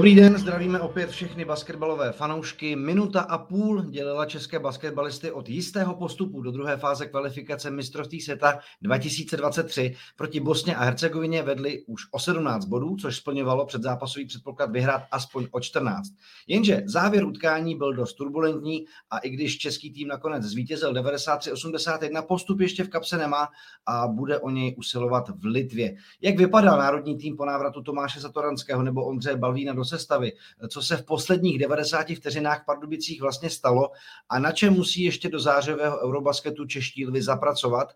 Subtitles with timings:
[0.00, 2.76] Dobrý den, zdravíme opět všechny basketbalové fanoušky.
[2.76, 8.58] Minuta a půl dělila české basketbalisty od jistého postupu do druhé fáze kvalifikace mistrovství světa
[8.82, 9.94] 2023.
[10.16, 15.02] Proti Bosně a Hercegovině vedli už o 17 bodů, což splňovalo před zápasový předpoklad vyhrát
[15.10, 16.08] aspoň o 14.
[16.46, 22.60] Jenže závěr utkání byl dost turbulentní a i když český tým nakonec zvítězil 93-81, postup
[22.60, 23.48] ještě v kapse nemá
[23.86, 25.96] a bude o něj usilovat v Litvě.
[26.20, 30.32] Jak vypadal národní tým po návratu Tomáše Satoranského nebo Ondřeje Balvína do sestavy,
[30.68, 33.90] co se v posledních 90 vteřinách v Pardubicích vlastně stalo
[34.28, 37.92] a na čem musí ještě do zářivého Eurobasketu čeští lvy zapracovat.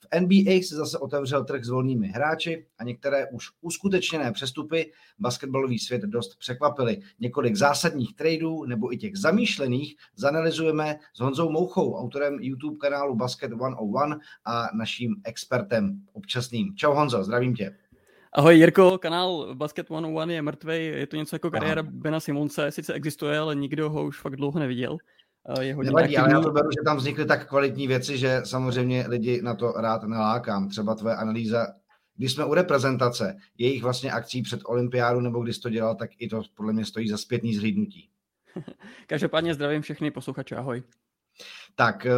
[0.00, 5.78] V NBA se zase otevřel trh s volnými hráči a některé už uskutečněné přestupy basketbalový
[5.78, 7.00] svět dost překvapily.
[7.20, 13.50] Několik zásadních tradeů nebo i těch zamýšlených zanalizujeme s Honzou Mouchou, autorem YouTube kanálu Basket
[13.50, 16.76] 101 a naším expertem občasným.
[16.76, 17.76] Čau Honzo, zdravím tě.
[18.38, 21.90] Ahoj Jirko, kanál Basket 101 je mrtvý, je to něco jako kariéra Aha.
[21.92, 24.98] Bena Simonce, sice existuje, ale nikdo ho už fakt dlouho neviděl.
[25.60, 26.16] Je hodně Nevadí, aktivní.
[26.16, 29.72] ale já to beru, že tam vznikly tak kvalitní věci, že samozřejmě lidi na to
[29.72, 30.68] rád nelákám.
[30.68, 31.66] Třeba tvoje analýza,
[32.16, 36.28] když jsme u reprezentace, jejich vlastně akcí před olympiádu, nebo když to dělal, tak i
[36.28, 38.08] to podle mě stojí za zpětný zhlídnutí.
[39.06, 40.82] Každopádně zdravím všechny posluchače, ahoj.
[41.74, 42.12] Tak eh,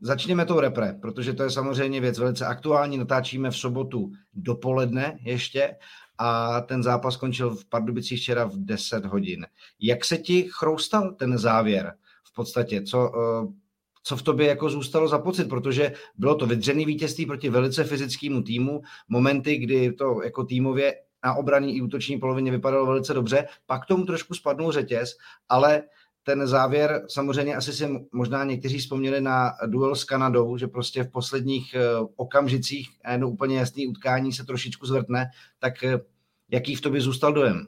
[0.00, 2.98] začněme tou repre, protože to je samozřejmě věc velice aktuální.
[2.98, 5.76] Natáčíme v sobotu dopoledne ještě
[6.18, 9.46] a ten zápas skončil v Pardubicích včera v 10 hodin.
[9.80, 12.82] Jak se ti chroustal ten závěr v podstatě?
[12.82, 13.52] Co, eh,
[14.02, 18.42] co v tobě jako zůstalo za pocit, protože bylo to vydřený vítězství proti velice fyzickému
[18.42, 20.94] týmu, momenty, kdy to jako týmově
[21.24, 25.16] na obraný i útoční polovině vypadalo velice dobře, pak tomu trošku spadnul řetěz,
[25.48, 25.82] ale
[26.22, 31.10] ten závěr, samozřejmě asi si možná někteří vzpomněli na duel s Kanadou, že prostě v
[31.10, 31.80] posledních eh,
[32.16, 35.26] okamžicích jedno úplně jasný utkání se trošičku zvrtne,
[35.58, 36.00] tak eh,
[36.50, 37.66] jaký v tobě zůstal dojem?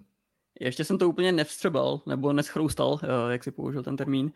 [0.60, 4.32] Ještě jsem to úplně nevstřebal, nebo neschroustal, eh, jak si použil ten termín.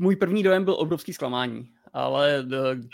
[0.00, 2.46] Můj první dojem byl obrovský zklamání, ale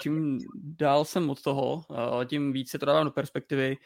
[0.02, 1.84] čím dál jsem od toho,
[2.24, 3.76] tím víc se to dávám do perspektivy.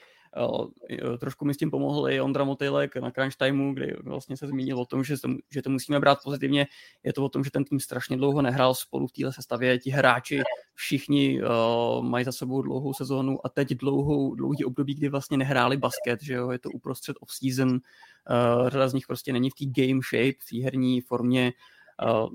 [1.19, 4.81] Trošku mi s tím pomohl i Ondra Motylek na crunch timeu, kdy vlastně se zmínil
[4.81, 6.67] o tom, že to, že to musíme brát pozitivně.
[7.03, 9.79] Je to o tom, že ten tým strašně dlouho nehrál spolu v téhle sestavě.
[9.79, 10.43] Ti hráči
[10.75, 15.77] všichni uh, mají za sebou dlouhou sezónu a teď dlouhou, dlouhý období, kdy vlastně nehráli
[15.77, 17.71] basket, že jo, je to uprostřed off-season.
[17.71, 21.53] Uh, řada z nich prostě není v té game shape, v té herní formě.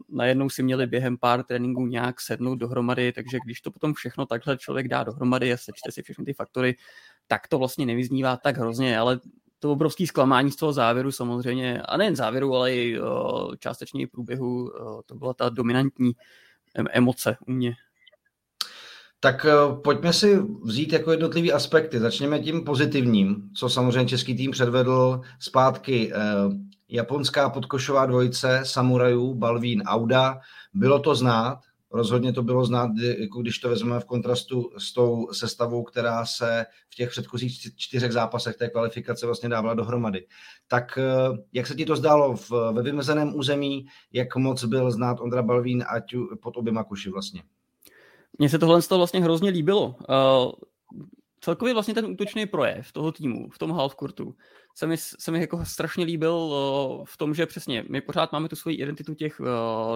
[0.10, 4.58] Najednou si měli během pár tréninků nějak sednout dohromady, takže když to potom všechno takhle
[4.58, 6.76] člověk dá dohromady a sečte si všechny ty faktory,
[7.28, 9.20] tak to vlastně nevyznívá tak hrozně, ale
[9.60, 13.00] to obrovský zklamání z toho závěru samozřejmě, a nejen závěru, ale i
[13.60, 14.72] částečně i průběhu,
[15.06, 16.12] to byla ta dominantní
[16.90, 17.74] emoce u mě.
[19.20, 22.00] Tak uh, pojďme si vzít jako jednotlivý aspekty.
[22.00, 26.12] Začněme tím pozitivním, co samozřejmě český tým předvedl zpátky.
[26.90, 30.40] Japonská podkošová dvojice samurajů, Balvín, Auda.
[30.74, 31.60] Bylo to znát,
[31.92, 36.66] Rozhodně to bylo znát, jako když to vezmeme v kontrastu s tou sestavou, která se
[36.90, 40.26] v těch předchozích čtyřech zápasech té kvalifikace vlastně dávala dohromady.
[40.68, 45.20] Tak eh, jak se ti to zdálo v, ve vymezeném území, jak moc byl znát
[45.20, 47.44] Ondra Balvín ať pod oběma kuši vlastně?
[48.40, 49.96] Mně se tohle vlastně hrozně líbilo.
[51.42, 54.36] Celkově vlastně ten útočný projev toho týmu v tom halfcourtu
[54.76, 58.50] se mi, se mi jako strašně líbil uh, v tom, že přesně my pořád máme
[58.50, 59.48] tu svoji identitu těch uh,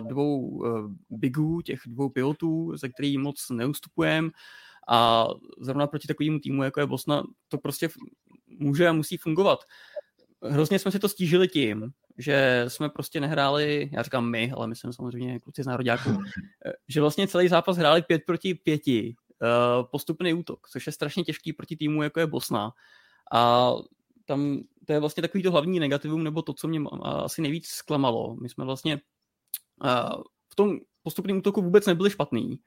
[0.07, 4.29] dvou uh, bigů, těch dvou pilotů, ze kterých moc neustupujeme
[4.90, 5.28] a
[5.59, 7.90] zrovna proti takovému týmu, jako je Bosna, to prostě
[8.47, 9.59] může a musí fungovat.
[10.44, 14.94] Hrozně jsme si to stížili tím, že jsme prostě nehráli, já říkám my, ale myslím
[14.94, 16.09] samozřejmě kluci z nároďáků,
[16.87, 19.16] že vlastně celý zápas hráli pět proti pěti,
[19.91, 22.72] postupný útok, což je strašně těžký proti týmu, jako je Bosna.
[23.34, 23.72] A
[24.26, 28.35] tam to je vlastně takový to hlavní negativum, nebo to, co mě asi nejvíc zklamalo.
[28.35, 29.02] My jsme vlastně
[29.84, 32.59] uh, v tom postupném útoku vůbec nebyli špatný,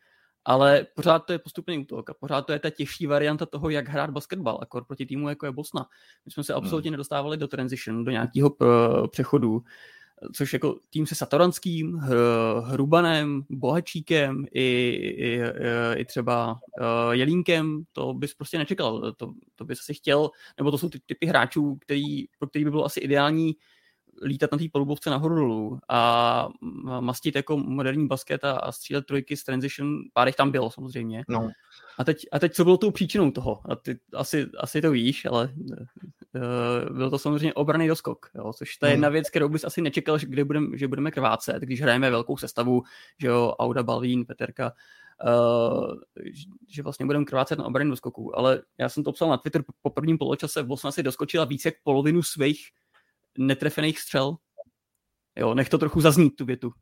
[0.44, 3.88] ale pořád to je postupný útok a pořád to je ta těžší varianta toho, jak
[3.88, 5.87] hrát basketbal, akor proti týmu, jako je Bosna.
[6.25, 6.65] My jsme se hmm.
[6.65, 8.56] absolutně nedostávali do transition, do nějakého
[9.11, 9.62] přechodu
[10.32, 11.96] což jako tým se Satoranským,
[12.64, 15.40] Hrubanem, Bohačíkem i, i,
[15.96, 19.12] i třeba uh, Jelínkem, to bys prostě nečekal.
[19.12, 22.70] To, to bys asi chtěl, nebo to jsou ty typy hráčů, který, pro který by
[22.70, 23.56] bylo asi ideální
[24.22, 26.49] lítat na té polubovce nahoru dolů a
[27.00, 31.25] mastit jako moderní basket a, a střílet trojky z transition, pár jich tam bylo samozřejmě.
[31.28, 31.50] No.
[31.99, 33.61] A teď, a teď co bylo tou příčinou toho?
[33.70, 35.52] A ty asi, asi to víš, ale
[36.34, 38.52] uh, byl to samozřejmě obraný doskok, jo?
[38.52, 41.62] což to je jedna věc, kterou bys asi nečekal, že, kde budem, že budeme krvácet,
[41.62, 42.82] když hrajeme velkou sestavu,
[43.20, 44.72] že jo, Auda, Balvín, Peterka,
[45.26, 45.94] uh,
[46.69, 49.90] že vlastně budeme krvácet na obraný doskoku, ale já jsem to psal na Twitter po
[49.90, 52.69] prvním poločase, Bosna si doskočila více jak polovinu svých
[53.38, 54.36] netrefených střel.
[55.36, 56.72] Jo, nech to trochu zaznít, tu větu.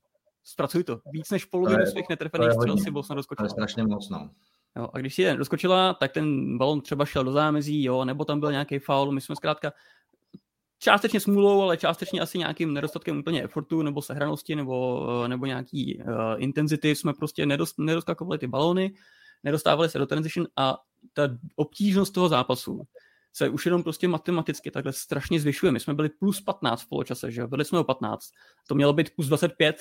[0.45, 1.01] Zpracuj to.
[1.13, 3.43] Víc než polovinu svých netrefených střel si Bosna doskočila.
[3.43, 4.31] To je strašně moc, no.
[4.77, 8.25] Jo, a když si je doskočila, tak ten balon třeba šel do zámezí, jo, nebo
[8.25, 9.13] tam byl nějaký faul.
[9.13, 9.73] My jsme zkrátka
[10.79, 16.13] částečně smůlou, ale částečně asi nějakým nedostatkem úplně effortu nebo sehranosti nebo, nebo nějaký uh,
[16.37, 18.95] intenzity jsme prostě nedost, nedoskakovali ty balóny,
[19.45, 20.79] nedostávali se do transition a
[21.13, 21.23] ta
[21.57, 22.83] obtížnost toho zápasu
[23.33, 25.73] se už jenom prostě matematicky takhle strašně zvyšuje.
[25.73, 27.49] My jsme byli plus 15 v poločase, že jo?
[27.49, 28.31] byli jsme o 15.
[28.69, 29.77] To mělo být plus 25.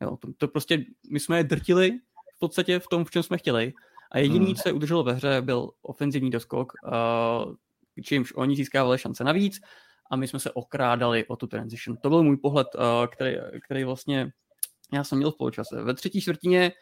[0.00, 0.16] Jo?
[0.16, 1.90] To, to prostě, my jsme je drtili
[2.36, 3.72] v podstatě v tom, v čem jsme chtěli.
[4.12, 4.54] A jediný, hmm.
[4.54, 7.54] co se udrželo ve hře, byl ofenzivní doskok, uh,
[8.02, 9.60] čímž oni získávali šance navíc
[10.10, 11.96] a my jsme se okrádali o tu transition.
[11.96, 14.32] To byl můj pohled, uh, který, který vlastně
[14.92, 15.82] já jsem měl v poločase.
[15.82, 16.72] Ve třetí čtvrtině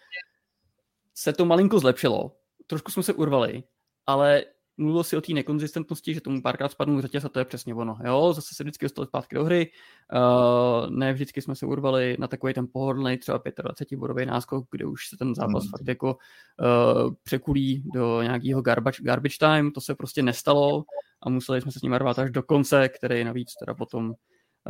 [1.15, 2.37] se to malinko zlepšilo,
[2.67, 3.63] trošku jsme se urvali,
[4.07, 4.45] ale
[4.77, 7.99] mluvil si o té nekonzistentnosti, že tomu párkrát spadnul řetěz a to je přesně ono.
[8.05, 9.71] Jo, zase se vždycky dostali zpátky do hry,
[10.15, 14.87] uh, ne vždycky jsme se urvali na takový ten pohodlný třeba 25 bodový náskok, kde
[14.87, 15.71] už se ten zápas mm.
[15.71, 20.85] fakt jako uh, překulí do nějakého garbage, garbage time, to se prostě nestalo
[21.23, 24.13] a museli jsme se s ním rvát až do konce, který navíc teda potom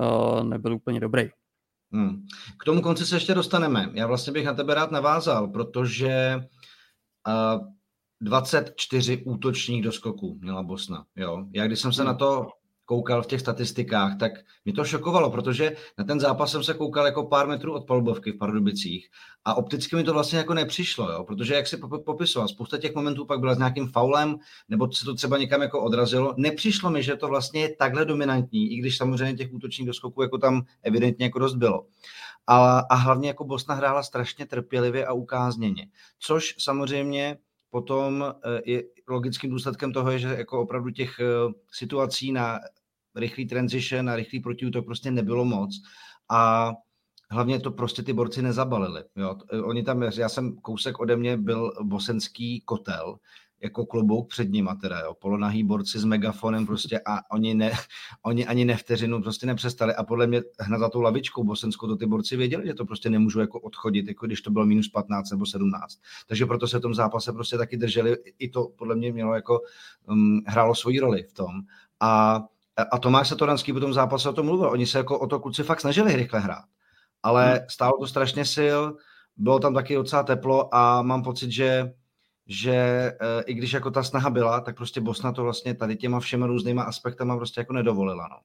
[0.00, 1.28] uh, nebyl úplně dobrý.
[1.92, 2.26] Hmm.
[2.58, 3.90] K tomu konci se ještě dostaneme.
[3.92, 6.40] Já vlastně bych na tebe rád navázal, protože
[7.28, 7.75] uh,
[8.20, 11.04] 24 útočních doskoků měla Bosna.
[11.16, 11.46] Jo?
[11.52, 12.46] Já když jsem se na to
[12.86, 14.32] koukal v těch statistikách, tak
[14.64, 18.32] mě to šokovalo, protože na ten zápas jsem se koukal jako pár metrů od palubovky
[18.32, 19.08] v Pardubicích
[19.44, 21.24] a opticky mi to vlastně jako nepřišlo, jo?
[21.24, 24.36] protože jak si popisoval, spousta těch momentů pak byla s nějakým faulem,
[24.68, 26.34] nebo se to třeba někam jako odrazilo.
[26.36, 30.38] Nepřišlo mi, že to vlastně je takhle dominantní, i když samozřejmě těch útočních doskoků jako
[30.38, 31.86] tam evidentně jako dost bylo.
[32.46, 37.38] A, a hlavně jako Bosna hrála strašně trpělivě a ukázněně, což samozřejmě
[37.76, 42.60] potom eh, je logickým důsledkem toho je, že jako opravdu těch eh, situací na
[43.14, 45.70] rychlý transition, na rychlý protiútok prostě nebylo moc
[46.30, 46.72] a
[47.30, 49.04] hlavně to prostě ty borci nezabalili.
[49.16, 49.36] Jo.
[49.64, 53.16] Oni tam, já jsem kousek ode mě byl bosenský kotel,
[53.66, 57.72] jako klobouk před nima teda, jo, polonahý borci s megafonem prostě a oni, ne,
[58.22, 61.96] oni ani ne vteřinu prostě nepřestali a podle mě hned za tou lavičkou bosenskou to
[61.96, 65.30] ty borci věděli, že to prostě nemůžu jako odchodit, jako když to bylo minus 15
[65.30, 65.98] nebo 17.
[66.28, 69.60] Takže proto se v tom zápase prostě taky drželi, i to podle mě mělo jako,
[70.08, 71.50] um, hrálo svoji roli v tom
[72.00, 72.44] a
[72.92, 74.70] a Tomáš Satoranský po tom zápase o tom mluvil.
[74.70, 76.64] Oni se jako o to kluci fakt snažili rychle hrát.
[77.22, 77.60] Ale hmm.
[77.68, 78.80] stálo to strašně sil,
[79.36, 81.92] bylo tam taky docela teplo a mám pocit, že
[82.46, 86.20] že e, i když jako ta snaha byla, tak prostě Bosna to vlastně tady těma
[86.20, 88.36] všema různýma aspektama prostě jako nedovolila, no.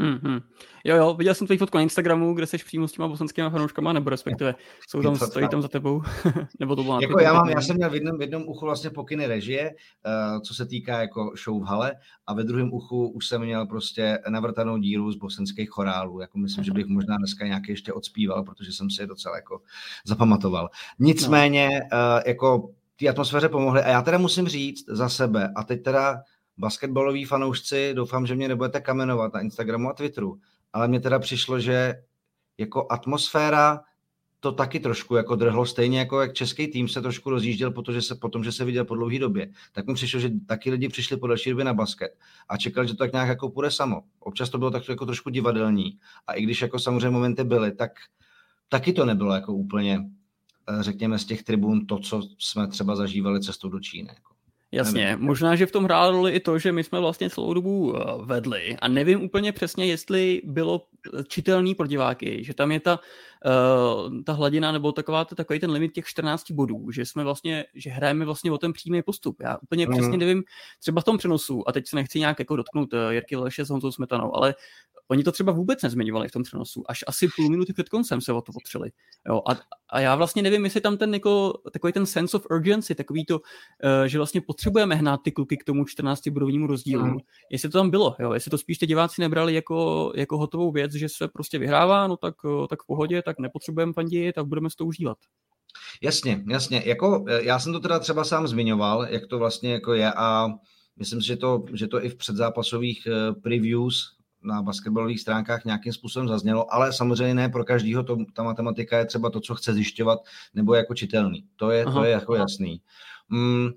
[0.00, 0.42] Mm-hmm.
[0.84, 3.92] Jo, jo, viděl jsem tvoji fotku na Instagramu, kde jsi přímo s těma bosanskými fanouškama,
[3.92, 4.54] nebo respektive
[4.88, 6.02] jsou tam, stojí tam za tebou,
[6.60, 8.90] nebo to bylo jako já, mám, já jsem měl v jednom, v jednom uchu vlastně
[8.90, 11.92] pokyny režie, uh, co se týká jako show v hale,
[12.26, 16.64] a ve druhém uchu už jsem měl prostě navrtanou dílu z bosenských chorálů, jako myslím,
[16.64, 19.60] že bych možná dneska nějaký ještě odspíval, protože jsem si je docela jako
[20.06, 20.68] zapamatoval.
[20.98, 21.98] Nicméně, no.
[21.98, 23.82] uh, jako té atmosféře pomohly.
[23.82, 26.22] A já teda musím říct za sebe, a teď teda
[26.58, 30.40] basketbaloví fanoušci, doufám, že mě nebudete kamenovat na Instagramu a Twitteru,
[30.72, 31.94] ale mně teda přišlo, že
[32.58, 33.80] jako atmosféra
[34.40, 38.14] to taky trošku jako drhlo, stejně jako jak český tým se trošku rozjížděl, protože se,
[38.14, 41.26] potom, že se viděl po dlouhé době, tak mi přišlo, že taky lidi přišli po
[41.26, 44.02] další době na basket a čekali, že to tak nějak jako půjde samo.
[44.20, 47.92] Občas to bylo tak jako trošku divadelní a i když jako samozřejmě momenty byly, tak
[48.68, 50.00] taky to nebylo jako úplně
[50.80, 54.08] řekněme, z těch tribun to, co jsme třeba zažívali cestou do Číny.
[54.08, 54.30] Jako.
[54.72, 55.26] Jasně, nevím.
[55.26, 58.04] možná, že v tom hrálo roli i to, že my jsme vlastně celou dobu eh,
[58.24, 60.86] vedli a nevím úplně přesně, jestli bylo
[61.28, 63.00] čitelný pro diváky, že tam je ta,
[63.46, 67.90] uh, ta hladina nebo taková, takový ten limit těch 14 bodů, že jsme vlastně, že
[67.90, 69.40] hrajeme vlastně o ten přímý postup.
[69.40, 69.92] Já úplně mm.
[69.92, 70.44] přesně nevím,
[70.80, 73.92] třeba v tom přenosu, a teď se nechci nějak jako dotknout Jirky Leše s Honzou
[73.92, 74.54] Smetanou, ale
[75.10, 78.32] Oni to třeba vůbec nezmiňovali v tom přenosu, až asi půl minuty před koncem se
[78.32, 78.90] o to potřeli.
[79.28, 79.56] Jo, a,
[79.88, 83.38] a, já vlastně nevím, jestli tam ten jako, takový ten sense of urgency, takový to,
[83.38, 87.18] uh, že vlastně potřebujeme hnát ty kluky k tomu 14 bodovnímu rozdílu, mm.
[87.50, 90.92] jestli to tam bylo, jo, jestli to spíš ty diváci nebrali jako, jako hotovou věc,
[90.92, 92.34] že se prostě vyhrává, no tak,
[92.68, 95.18] tak v pohodě, tak nepotřebujeme fandit, tak budeme s to užívat.
[96.02, 96.82] Jasně, jasně.
[96.86, 100.48] Jako, e, já jsem to teda třeba sám zmiňoval, jak to vlastně jako je a
[100.96, 105.92] myslím si, že to, že to i v předzápasových e, previews na basketbalových stránkách nějakým
[105.92, 109.74] způsobem zaznělo, ale samozřejmě ne pro každýho to, ta matematika je třeba to, co chce
[109.74, 110.18] zjišťovat,
[110.54, 111.44] nebo jako čitelný.
[111.56, 112.80] To je, to je jako jasný.
[113.28, 113.68] Mm,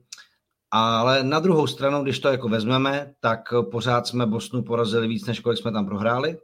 [0.71, 5.39] ale na druhou stranu, když to jako vezmeme, tak pořád jsme Bosnu porazili víc, než
[5.39, 6.37] kolik jsme tam prohráli.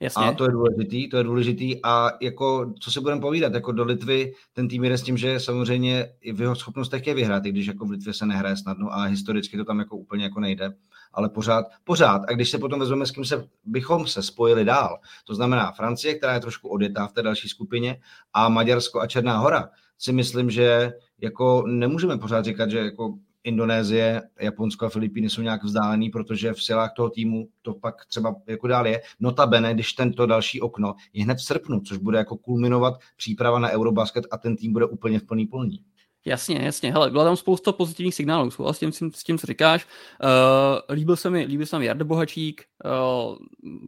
[0.00, 0.24] Jasně.
[0.24, 3.84] A to je důležitý, to je důležitý a jako, co si budeme povídat, jako do
[3.84, 7.66] Litvy ten tým jde s tím, že samozřejmě v jeho schopnostech je vyhrát, i když
[7.66, 10.72] jako v Litvě se nehraje snadno a historicky to tam jako úplně jako nejde
[11.16, 12.22] ale pořád, pořád.
[12.28, 16.14] A když se potom vezmeme, s kým se, bychom se spojili dál, to znamená Francie,
[16.14, 18.00] která je trošku odjetá v té další skupině,
[18.32, 23.14] a Maďarsko a Černá hora, si myslím, že jako nemůžeme pořád říkat, že jako
[23.46, 28.36] Indonésie, Japonsko a Filipíny jsou nějak vzdálený, protože v silách toho týmu to pak třeba
[28.46, 29.02] jako dál je.
[29.20, 33.70] Notabene, když tento další okno je hned v srpnu, což bude jako kulminovat příprava na
[33.70, 35.78] Eurobasket a ten tým bude úplně v plný polní.
[36.26, 36.92] Jasně, jasně.
[36.92, 39.86] Hele, byla tam spousta pozitivních signálů, souhlasím s tím, s tím, co říkáš.
[40.22, 43.36] Uh, líbil se mi, líbil se mi Jarda Bohačík, uh,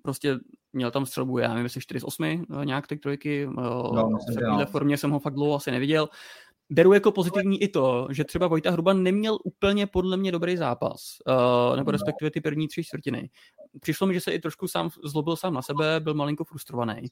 [0.02, 0.38] prostě
[0.72, 3.46] měl tam střelbu, já nevím, jestli 4 z 8, uh, nějak ty trojky.
[3.46, 4.18] Uh, no,
[4.66, 6.08] v formě jsem ho fakt dlouho asi neviděl
[6.70, 11.16] beru jako pozitivní i to, že třeba Vojta Hruba neměl úplně podle mě dobrý zápas,
[11.70, 13.30] uh, nebo respektive ty první tři čtvrtiny.
[13.80, 17.02] Přišlo mi, že se i trošku sám zlobil sám na sebe, byl malinko frustrovaný.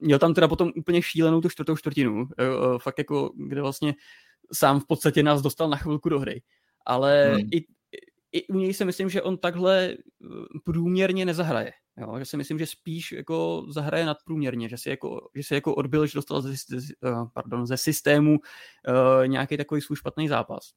[0.00, 2.28] Měl tam teda potom úplně šílenou tu čtvrtou čtvrtinu, uh,
[2.78, 3.94] fakt jako, kde vlastně
[4.52, 6.42] sám v podstatě nás dostal na chvilku do hry.
[6.86, 7.48] Ale hmm.
[7.52, 7.64] i,
[8.32, 9.96] i u něj si myslím, že on takhle
[10.64, 11.72] průměrně nezahraje.
[11.96, 15.74] Jo, že si myslím, že spíš jako zahraje nadprůměrně, že si jako, že si jako
[15.74, 16.54] odbil, že dostal ze,
[17.04, 20.72] eh, pardon, ze systému uh, nějaký takový svůj špatný zápas.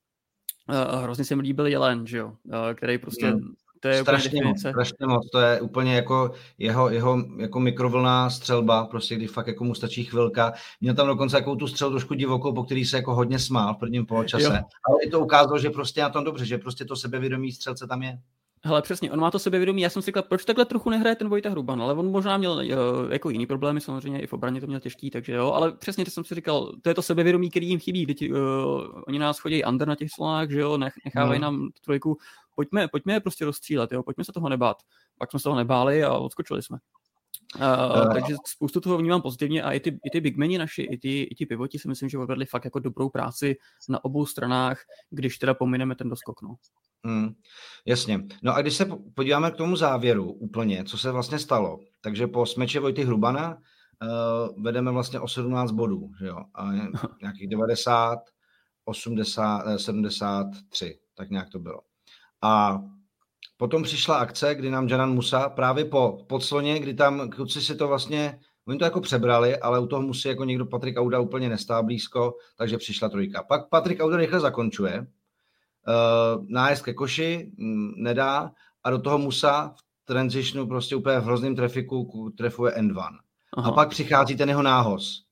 [0.70, 3.54] Uh, hrozně se mi líbil Jelen, že jo, uh, který prostě mm.
[3.84, 8.86] To je strašně moc, strašně moc, to je úplně jako jeho, jeho jako mikrovlná střelba,
[8.86, 10.54] prostě kdy fakt jako mu stačí chvilka.
[10.82, 13.78] Měl tam dokonce jako tu střelu trošku divokou, po který se jako hodně smál v
[13.78, 17.52] prvním poločase, ale i to ukázalo, že prostě na tom dobře, že prostě to sebevědomí
[17.52, 18.20] střelce tam je.
[18.66, 19.82] Hele, přesně, on má to sebevědomí.
[19.82, 22.52] Já jsem si říkal, proč takhle trochu nehraje ten Vojta Hruban, ale on možná měl
[22.52, 22.64] uh,
[23.12, 26.12] jako jiný problémy, samozřejmě i v obraně to měl těžký, takže jo, ale přesně to
[26.12, 28.06] jsem si říkal, to je to sebevědomí, který jim chybí.
[28.06, 28.38] Teď, uh,
[29.08, 31.52] oni nás chodí under na těch slonách, že jo, nech, nechávají no.
[31.52, 32.18] nám trojku.
[32.56, 34.78] Pojďme, pojďme je prostě rozstřílet, jo, pojďme se toho nebát.
[35.18, 36.78] Pak jsme se toho nebáli a odskočili jsme.
[37.56, 40.98] Uh, uh, takže spoustu toho vnímám pozitivně a i ty, i ty bigmeni naši, i
[40.98, 43.56] ty, i ty pivoti si myslím, že odvedli fakt jako dobrou práci
[43.90, 44.80] na obou stranách,
[45.10, 46.42] když teda pomineme ten doskok.
[46.42, 46.56] No.
[47.06, 47.34] Hmm,
[47.86, 48.20] jasně.
[48.44, 52.46] No a když se podíváme k tomu závěru úplně, co se vlastně stalo, takže po
[52.46, 56.72] smeče Vojty Hrubana uh, vedeme vlastně o 17 bodů, že jo, a
[57.22, 58.20] nějakých 90,
[58.86, 61.82] 80, 73, tak nějak to bylo.
[62.44, 62.84] A
[63.58, 67.88] potom přišla akce, kdy nám Janan Musa právě po podsloně, kdy tam kluci si to
[67.88, 71.84] vlastně, oni to jako přebrali, ale u toho musí jako někdo Patrik Auda úplně nestá
[71.84, 73.44] blízko, takže přišla trojka.
[73.44, 78.52] Pak Patrik Auda rychle zakončuje, uh, nájezd ke koši m, mm, nedá
[78.84, 83.18] a do toho Musa v transitionu prostě úplně v hrozném trafiku trefuje end one.
[83.58, 83.70] Aha.
[83.70, 85.24] A pak přichází ten jeho nához,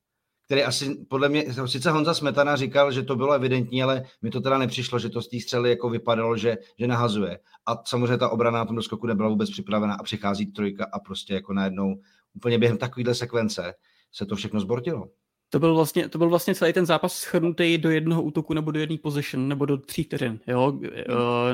[0.52, 4.40] který asi podle mě, sice Honza Smetana říkal, že to bylo evidentní, ale mi to
[4.40, 7.38] teda nepřišlo, že to z té střely jako vypadalo, že, že nahazuje.
[7.66, 11.34] A samozřejmě ta obrana na tom doskoku nebyla vůbec připravena a přichází trojka a prostě
[11.34, 11.94] jako najednou
[12.34, 13.74] úplně během takovéhle sekvence
[14.12, 15.08] se to všechno zbortilo.
[15.52, 18.80] To byl, vlastně, to byl vlastně celý ten zápas schrnutý do jednoho útoku nebo do
[18.80, 20.40] jedné position nebo do tří vteřin.
[20.46, 20.72] Jo?
[20.72, 20.88] Uh,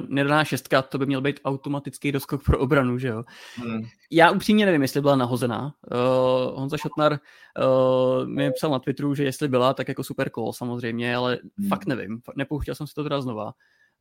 [0.09, 3.25] nedaná šestka, to by měl být automatický doskok pro obranu, že jo.
[3.57, 3.83] Hmm.
[4.11, 5.75] Já upřímně nevím, jestli byla nahozená.
[5.93, 10.53] Uh, Honza Šotnar uh, mi psal na Twitteru, že jestli byla, tak jako super call
[10.53, 11.69] samozřejmě, ale hmm.
[11.69, 12.21] fakt nevím.
[12.37, 13.53] Nepouštěl jsem si to teda znova.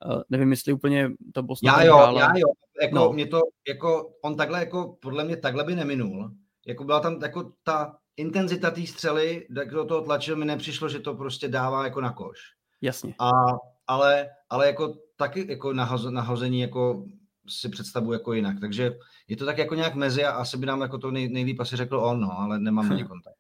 [0.05, 2.19] Uh, nevím, jestli úplně ta Bosna Já jo, hrála.
[2.19, 2.47] já jo.
[2.81, 3.13] Jako, no.
[3.13, 6.31] mě to, jako, on takhle, jako, podle mě takhle by neminul.
[6.67, 11.13] Jako byla tam jako ta intenzita té střely, kdo toho tlačil, mi nepřišlo, že to
[11.13, 12.37] prostě dává jako na koš.
[12.81, 13.15] Jasně.
[13.19, 13.31] A,
[13.87, 17.05] ale, ale jako taky jako nahoz, nahození jako
[17.49, 18.59] si představu jako jinak.
[18.59, 18.93] Takže
[19.27, 21.75] je to tak jako nějak mezi a asi by nám jako to nej, nejlíp asi
[21.75, 23.35] řekl on, no, ale nemám ani kontakt.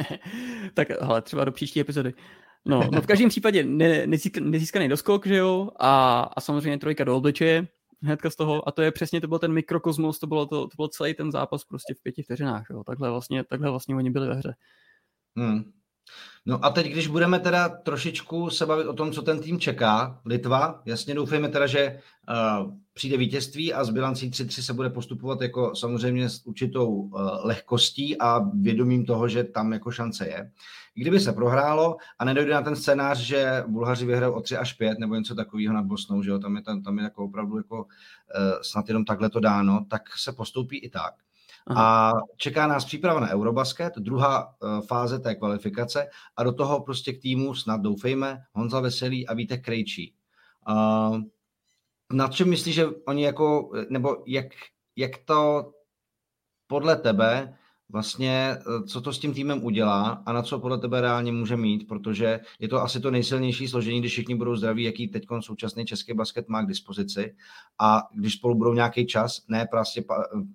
[0.74, 2.14] tak ale třeba do příští epizody.
[2.64, 4.06] No, no v každém případě ne,
[4.40, 7.66] nezískaný doskok, že jo, a, a samozřejmě trojka do obličeje,
[8.02, 10.76] hnedka z toho, a to je přesně, to byl ten mikrokosmos, to bylo, to, to
[10.76, 12.84] byl celý ten zápas prostě v pěti vteřinách, jo.
[12.84, 14.54] Takhle vlastně, takhle vlastně oni byli ve hře.
[15.36, 15.72] Hmm.
[16.46, 20.20] No a teď, když budeme teda trošičku se bavit o tom, co ten tým čeká,
[20.24, 25.40] Litva, jasně doufejme teda, že uh, přijde vítězství a s bilancí 3-3 se bude postupovat
[25.40, 27.10] jako samozřejmě s určitou uh,
[27.44, 30.50] lehkostí a vědomím toho, že tam jako šance je.
[30.94, 34.98] Kdyby se prohrálo a nedojde na ten scénář, že Bulhaři vyhrajou o 3 až 5
[34.98, 37.76] nebo něco takového nad Bosnou, že jo, tam je, tam, tam je jako opravdu jako
[37.82, 37.86] uh,
[38.62, 41.14] snad jenom takhle to dáno, tak se postoupí i tak.
[41.66, 42.10] Aha.
[42.10, 47.12] A čeká nás příprava na Eurobasket, druhá uh, fáze té kvalifikace a do toho prostě
[47.12, 50.14] k týmu snad doufejme Honza Veselý a Vítek Krejčí.
[50.68, 51.20] Uh,
[52.12, 54.46] na čem myslíš, že oni jako, nebo jak,
[54.96, 55.70] jak to
[56.66, 57.58] podle tebe
[57.92, 61.56] vlastně, eh, co to s tím týmem udělá a na co podle tebe reálně může
[61.56, 65.84] mít, protože je to asi to nejsilnější složení, když všichni budou zdraví, jaký teď současný
[65.84, 67.34] český basket má k dispozici
[67.78, 70.04] a když spolu budou nějaký čas, ne prostě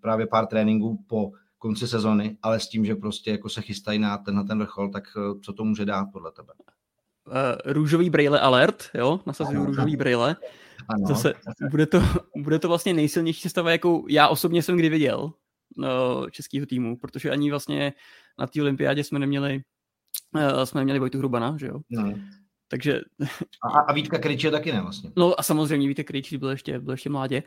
[0.01, 4.17] právě pár tréninků po konci sezony, ale s tím, že prostě jako se chystají na
[4.17, 6.53] ten, na ten vrchol, tak eh, co to může dát podle tebe?
[7.27, 10.35] Uh, růžový brýle alert, jo, nasazuju růžový brýle.
[10.87, 11.07] ano.
[11.07, 11.33] zase
[11.71, 12.01] bude to,
[12.37, 15.33] bude to vlastně nejsilnější sestava, jakou já osobně jsem kdy viděl
[16.31, 17.93] českého týmu, protože ani vlastně
[18.39, 19.61] na té olympiádě jsme neměli
[20.35, 21.79] uh, jsme neměli Vojtu Hrubana, že jo?
[21.89, 22.13] No.
[22.67, 23.01] Takže...
[23.63, 25.11] A, a Vítka Kryče taky ne vlastně.
[25.15, 27.43] No a samozřejmě Vítek Kryče byl ještě, byl ještě mládě.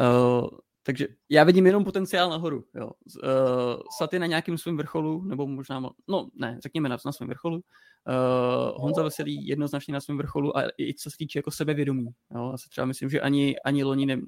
[0.00, 0.48] Uh,
[0.82, 2.64] takže já vidím jenom potenciál nahoru.
[2.74, 2.90] Jo.
[3.22, 7.60] Uh, Saty na nějakém svém vrcholu, nebo možná, no ne, řekněme na, na svém vrcholu.
[8.08, 12.06] Uh, Honza Veselý jednoznačně na svém vrcholu a i co se týče jako sebevědomí.
[12.34, 12.48] Jo.
[12.52, 14.20] Já třeba myslím, že ani, ani loni ne,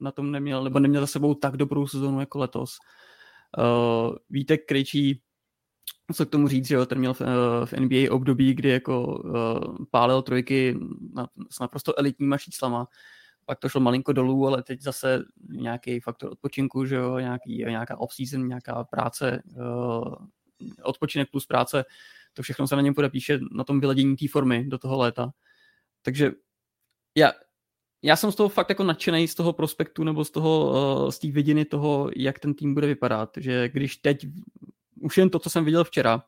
[0.00, 2.78] na tom neměl, nebo neměl za sebou tak dobrou sezonu jako letos.
[3.58, 5.20] Uh, Vítek Krejčí,
[6.14, 7.20] co k tomu říct, že jo, ten měl v,
[7.64, 10.78] v NBA období, kdy jako uh, pálil trojky
[11.14, 12.88] na, s naprosto elitníma číslama
[13.48, 17.96] pak to šlo malinko dolů, ale teď zase nějaký faktor odpočinku, že jo, nějaký, nějaká
[18.00, 20.14] off-season, nějaká práce, uh,
[20.82, 21.84] odpočinek plus práce,
[22.38, 25.30] to všechno se na něm podepíše na tom vyledění té formy do toho léta.
[26.02, 26.32] Takže
[27.16, 27.32] já,
[28.02, 31.18] já jsem z toho fakt jako nadšený z toho prospektu nebo z toho, uh, z
[31.18, 34.26] té vidiny toho, jak ten tým bude vypadat, že když teď
[35.00, 36.22] už jen to, co jsem viděl včera,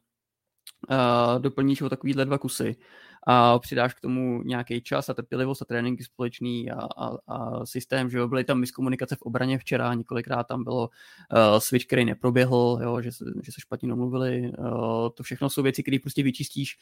[0.91, 2.77] uh, doplníš o takovýhle dva kusy,
[3.23, 8.11] a přidáš k tomu nějaký čas a trpělivost a tréninky společný a, a, a systém,
[8.11, 12.79] že jo, byly tam miskomunikace v obraně včera, několikrát tam bylo uh, switch, který neproběhl,
[12.83, 16.79] jo, že, se, že se špatně domluvili, uh, to všechno jsou věci, které prostě vyčistíš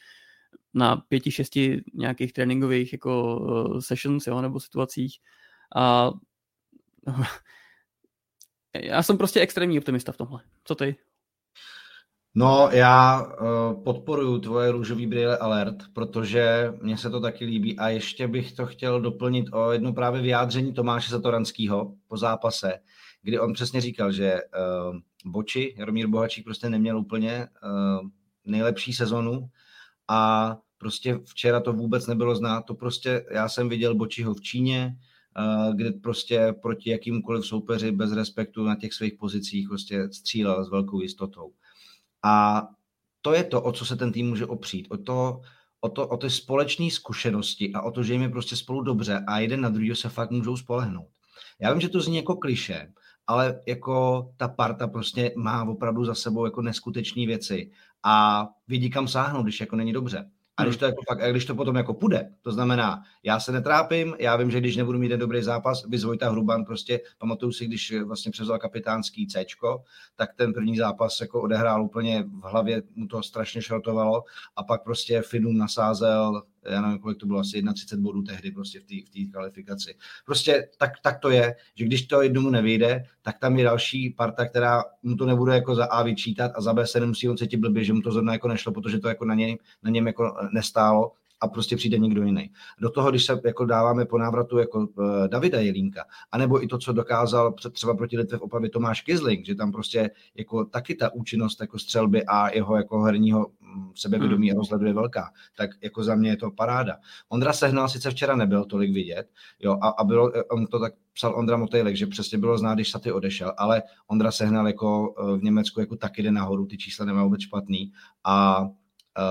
[0.75, 5.18] na pěti, šesti nějakých tréninkových jako uh, sessions, jo, nebo situacích
[5.76, 6.11] a
[8.75, 10.40] já jsem prostě extrémní optimista v tomhle.
[10.64, 10.97] Co ty?
[12.38, 17.79] No, já uh, podporuji tvoje růžový brýle alert, protože mně se to taky líbí.
[17.79, 22.72] A ještě bych to chtěl doplnit o jedno právě vyjádření Tomáše Zatoranského po zápase,
[23.22, 24.96] kdy on přesně říkal, že uh,
[25.33, 28.09] Boči, Jaromír Bohačík prostě neměl úplně uh,
[28.44, 29.48] nejlepší sezonu.
[30.09, 34.96] A prostě včera to vůbec nebylo znát, to prostě, já jsem viděl Bočiho v Číně,
[35.74, 41.01] kde prostě proti jakýmkoliv soupeři bez respektu na těch svých pozicích prostě střílel s velkou
[41.01, 41.53] jistotou.
[42.22, 42.62] A
[43.22, 44.87] to je to, o co se ten tým může opřít.
[44.90, 45.40] O to,
[45.81, 49.24] o, to, o ty společné zkušenosti a o to, že jim je prostě spolu dobře
[49.26, 51.09] a jeden na druhého se fakt můžou spolehnout.
[51.61, 52.92] Já vím, že to zní jako kliše,
[53.26, 57.70] ale jako ta parta prostě má opravdu za sebou jako neskutečné věci
[58.02, 60.31] a vidí kam sáhnout, když jako není dobře.
[60.59, 63.53] A když to, jako fakt, a když to potom jako půjde, to znamená, já se
[63.53, 67.53] netrápím, já vím, že když nebudu mít ten dobrý zápas, vy Vojta Hruban prostě, pamatuju
[67.53, 69.44] si, když vlastně převzal kapitánský C,
[70.16, 74.25] tak ten první zápas jako odehrál úplně v hlavě, mu to strašně šrotovalo
[74.57, 78.81] a pak prostě Finum nasázel já nevím, kolik to bylo, asi 31 bodů tehdy prostě
[78.81, 79.94] v té v kvalifikaci.
[80.27, 84.49] Prostě tak, tak to je, že když to jednomu nevyjde, tak tam je další parta,
[84.49, 87.57] která mu to nebude jako za A vyčítat a za B se nemusí on cítit
[87.57, 90.37] blbě, že mu to zrovna jako nešlo, protože to jako na, něm, na něm jako
[90.53, 92.51] nestálo a prostě přijde někdo jiný.
[92.81, 96.79] Do toho, když se jako dáváme po návratu jako uh, Davida Jelínka, anebo i to,
[96.79, 100.94] co dokázal před, třeba proti Litve v Opavě Tomáš Kizling, že tam prostě jako taky
[100.94, 104.59] ta účinnost jako střelby a jeho jako herního mm, sebevědomí a hmm.
[104.59, 106.96] rozhledu je velká, tak jako za mě je to paráda.
[107.29, 111.35] Ondra Sehnal sice včera nebyl tolik vidět, jo, a, a bylo, on to tak psal
[111.37, 115.42] Ondra Motejlek, že přesně bylo znát, když Saty odešel, ale Ondra Sehnal jako eh, v
[115.42, 117.92] Německu jako taky jde nahoru, ty čísla nemá vůbec špatný
[118.24, 118.66] a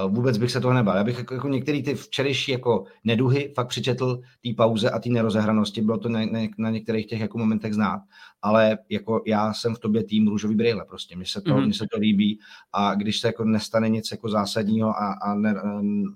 [0.08, 0.98] vůbec bych se toho nebál.
[0.98, 5.10] Já bych jako, jako některé ty včerejší jako neduhy fakt přičetl té pauze a té
[5.10, 8.02] nerozehranosti, bylo to na, na, na některých těch jako momentech znát,
[8.42, 11.66] ale jako já jsem v tobě tým růžový brýle prostě, mně se to, mm-hmm.
[11.66, 12.40] mně se to líbí
[12.74, 15.56] a když se jako nestane nic jako zásadního a, a ne,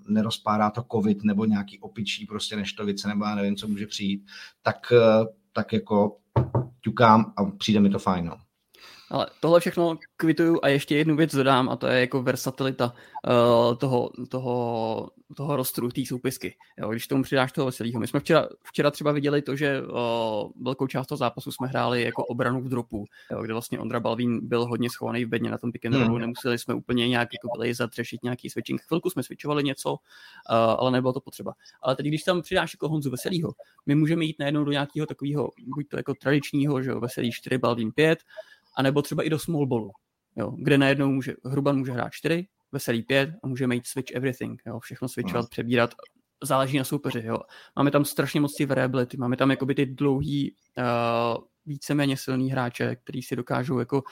[0.08, 4.26] nerozpárá to covid nebo nějaký opičí prostě neštovice nebo já nevím, co může přijít,
[4.62, 6.18] tak, eh, tak jako
[6.82, 8.26] ťukám a přijde mi to fajn.
[8.26, 8.38] No.
[9.12, 12.94] Ale tohle všechno kvituju a ještě jednu věc dodám a to je jako versatilita
[13.28, 16.56] uh, toho, toho, toho rostru, té soupisky.
[16.78, 18.00] Jo, když tomu přidáš toho veselého.
[18.00, 22.04] My jsme včera, včera třeba viděli to, že uh, velkou část toho zápasu jsme hráli
[22.04, 25.58] jako obranu v dropu, jo, kde vlastně Ondra Balvín byl hodně schovaný v bedně na
[25.58, 26.22] tom pick and rollu, hmm.
[26.22, 28.82] nemuseli jsme úplně nějak jako vylejzat, řešit nějaký switching.
[28.82, 29.98] Chvilku jsme switchovali něco, uh,
[30.52, 31.54] ale nebylo to potřeba.
[31.82, 33.52] Ale teď, když tam přidáš jako Honzu Veselýho,
[33.86, 37.58] my můžeme jít najednou do nějakého takového, buď to jako tradičního, že jo, Veselý 4,
[37.58, 38.20] Balvín 5,
[38.78, 39.92] anebo třeba i do small ballu,
[40.36, 44.62] jo, kde najednou může, Hruban může hrát 4, Veselý 5 a může mít switch everything,
[44.66, 45.48] jo, všechno switchovat, no.
[45.50, 45.94] přebírat,
[46.44, 47.38] záleží na soupeři, jo.
[47.76, 52.96] Máme tam strašně moc ty variability, máme tam jakoby ty dlouhý, uh, víceméně silný hráče,
[52.96, 54.04] který si dokážou jako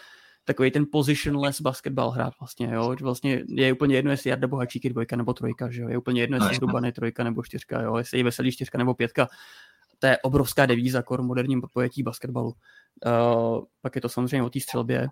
[0.44, 4.90] takový ten positionless basketball hrát vlastně, jo, vlastně je úplně jedno, jestli Jarda Bohačík je
[4.90, 7.82] dvojka nebo trojka, že jo, je úplně jedno, jestli no, Hruban je trojka nebo čtyřka,
[7.82, 9.28] jo, jestli je Veselý čtyřka nebo pětka,
[10.00, 12.54] to je obrovská devíza kor moderním pojetí basketbalu.
[13.06, 15.08] Uh, pak je to samozřejmě o té střelbě.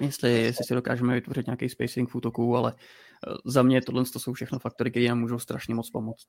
[0.00, 4.18] jestli, jestli si dokážeme vytvořit nějaký spacing v útoku, ale eh, za mě tohle to
[4.18, 6.26] jsou všechno faktory, které nám můžou strašně moc pomoct.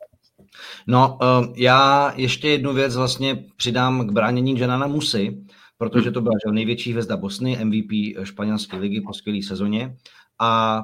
[0.87, 1.17] No,
[1.55, 5.43] já ještě jednu věc vlastně přidám k bránění Janana Musy,
[5.77, 7.91] protože to byla největší hvězda Bosny, MVP
[8.23, 9.97] španělské ligy po skvělé sezóně.
[10.39, 10.81] A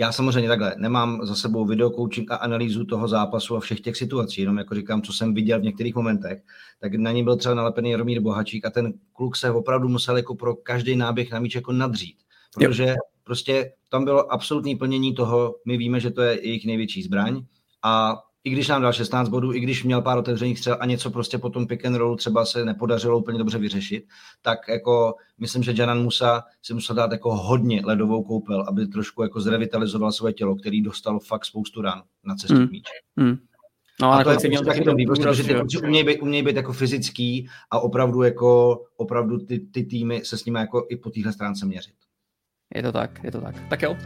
[0.00, 4.40] já samozřejmě takhle nemám za sebou videokoučing a analýzu toho zápasu a všech těch situací,
[4.40, 6.42] jenom jako říkám, co jsem viděl v některých momentech,
[6.80, 10.34] tak na ní byl třeba nalepený Romír Bohačík a ten kluk se opravdu musel jako
[10.34, 12.16] pro každý náběh na míč jako nadřít,
[12.54, 12.94] protože jo.
[13.24, 17.42] prostě tam bylo absolutní plnění toho, my víme, že to je jejich největší zbraň
[17.82, 21.10] a i když nám dal 16 bodů, i když měl pár otevřených střel a něco
[21.10, 24.04] prostě po tom pick and rollu třeba se nepodařilo úplně dobře vyřešit,
[24.42, 29.22] tak jako myslím, že Janan Musa si musel dát jako hodně ledovou koupel, aby trošku
[29.22, 32.68] jako zrevitalizoval své tělo, který dostalo fakt spoustu ran na cestě mm.
[32.70, 32.92] míče.
[33.16, 33.36] Mm.
[34.02, 36.72] No, a to je prostě taky dobrý, prostě, protože ty, umějí být, umějí být jako
[36.72, 41.32] fyzický a opravdu jako opravdu ty, ty týmy se s nimi jako i po téhle
[41.32, 41.94] stránce měřit.
[42.74, 43.68] Je to tak, je to tak.
[43.68, 43.96] Tak jo.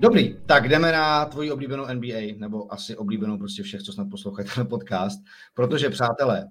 [0.00, 4.48] Dobrý, tak jdeme na tvoji oblíbenou NBA, nebo asi oblíbenou prostě všech, co snad poslouchají
[4.54, 5.20] ten podcast,
[5.54, 6.44] protože přátelé,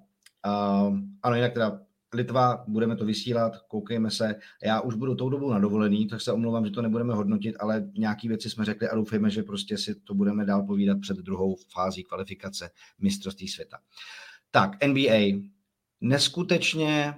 [0.45, 1.79] uh, ano, jinak teda
[2.13, 4.35] Litva, budeme to vysílat, koukejme se.
[4.63, 7.89] Já už budu tou dobou na dovolený, tak se omlouvám, že to nebudeme hodnotit, ale
[7.97, 11.55] nějaký věci jsme řekli a doufejme, že prostě si to budeme dál povídat před druhou
[11.73, 13.77] fází kvalifikace mistrovství světa.
[14.51, 15.41] Tak, NBA.
[16.01, 17.15] Neskutečně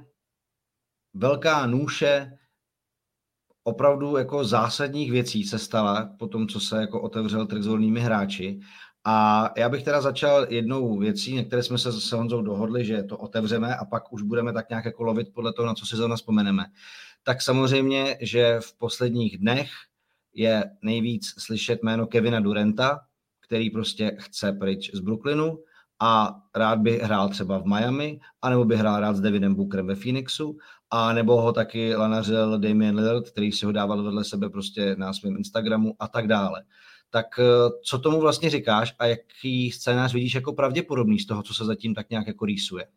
[1.14, 2.39] velká nůše
[3.70, 8.00] opravdu jako zásadních věcí se stala po tom, co se jako otevřel trh s volnými
[8.00, 8.60] hráči.
[9.06, 13.04] A já bych teda začal jednou věcí, na které jsme se se Honzou dohodli, že
[13.04, 15.96] to otevřeme a pak už budeme tak nějak jako lovit podle toho, na co si
[15.96, 16.66] zrovna vzpomeneme.
[17.24, 19.70] Tak samozřejmě, že v posledních dnech
[20.34, 23.00] je nejvíc slyšet jméno Kevina Durenta,
[23.48, 25.60] který prostě chce pryč z Brooklynu
[26.00, 29.96] a rád by hrál třeba v Miami, anebo by hrál rád s Davidem Bookerem ve
[29.96, 30.58] Phoenixu,
[30.92, 35.14] a nebo ho taky lanařil Damian Lillard, který si ho dával vedle sebe prostě na
[35.14, 36.64] svém Instagramu a tak dále.
[37.10, 37.44] Tak eh,
[37.84, 41.96] co tomu vlastně říkáš a jaký scénář vidíš jako pravděpodobný z toho, co se zatím
[41.96, 42.88] tak nějak jako rýsuje?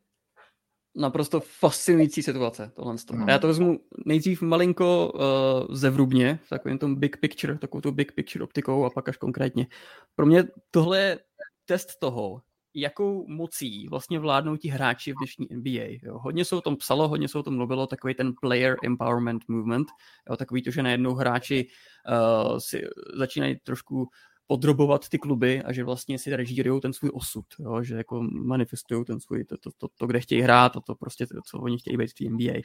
[0.95, 2.97] Naprosto fascinující situace tohle.
[3.13, 3.27] No.
[3.29, 8.45] Já to vezmu nejdřív malinko uh, zevrubně, takovým tom big picture, takovou tu big picture
[8.45, 9.67] optikou a pak až konkrétně.
[10.15, 11.19] Pro mě tohle je
[11.65, 12.43] test toho,
[12.75, 15.99] jakou mocí vlastně vládnou ti hráči v dnešní NBA.
[16.03, 16.19] Jo.
[16.19, 19.89] Hodně se o tom psalo, hodně se o tom mluvilo, takový ten player empowerment movement,
[20.31, 21.67] jo, takový to, že najednou hráči
[22.09, 22.83] uh, si
[23.15, 24.09] začínají trošku
[24.47, 29.05] podrobovat ty kluby a že vlastně si režírují ten svůj osud, jo, že jako manifestují
[29.05, 31.79] ten svůj, to, to, to, to, kde chtějí hrát a to prostě, to, co oni
[31.79, 32.61] chtějí být v té NBA.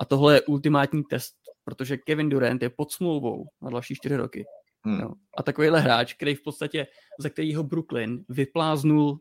[0.00, 1.34] A tohle je ultimátní test,
[1.64, 4.44] protože Kevin Durant je pod smlouvou na další čtyři roky.
[4.84, 5.00] Hmm.
[5.00, 5.10] Jo.
[5.38, 6.86] A takovýhle hráč, který v podstatě,
[7.18, 9.20] za kterýho Brooklyn vypláznul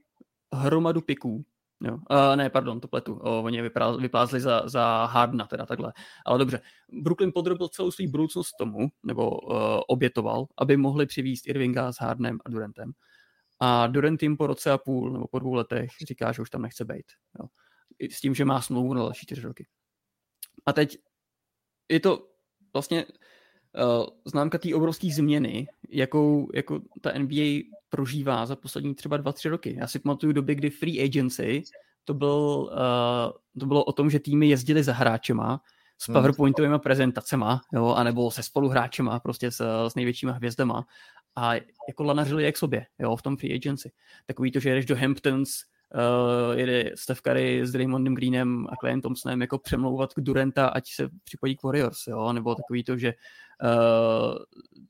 [0.54, 1.46] hromadu piků.
[1.84, 1.94] Jo.
[1.94, 3.16] Uh, ne, pardon, to pletu.
[3.16, 3.62] O, oni
[4.00, 5.94] vyplázli za, za Hardna, teda takhle.
[6.26, 9.58] Ale dobře, Brooklyn podrobil celou svou budoucnost tomu, nebo uh,
[9.88, 12.92] obětoval, aby mohli přivízt Irvinga s Hardnem a Durantem.
[13.60, 16.62] A Durant jim po roce a půl, nebo po dvou letech říká, že už tam
[16.62, 17.06] nechce být.
[17.40, 17.48] Jo.
[18.12, 19.68] S tím, že má smlouvu na další čtyři roky.
[20.66, 20.98] A teď
[21.90, 22.28] je to
[22.74, 29.32] vlastně uh, známka té obrovské změny, jakou jako ta NBA prožívá za poslední třeba dva,
[29.32, 29.76] tři roky.
[29.80, 31.64] Já si pamatuju doby, kdy free agency,
[32.06, 35.62] to, byl, uh, to bylo o tom, že týmy jezdili za hráčema
[35.98, 36.14] s hmm.
[36.14, 40.86] PowerPointovými prezentacema, jo, anebo se spoluhráčema, prostě s, s největšíma hvězdama
[41.36, 41.54] a
[41.88, 43.92] jako lanařili jak sobě, jo, v tom free agency.
[44.26, 45.50] Takový to, že jdeš do Hamptons,
[45.96, 50.94] uh, jede Steph Curry s Draymondem Greenem a Clay Thompsonem jako přemlouvat k Durenta, ať
[50.94, 53.14] se připojí k Warriors, jo, nebo takový to, že
[53.64, 54.38] uh,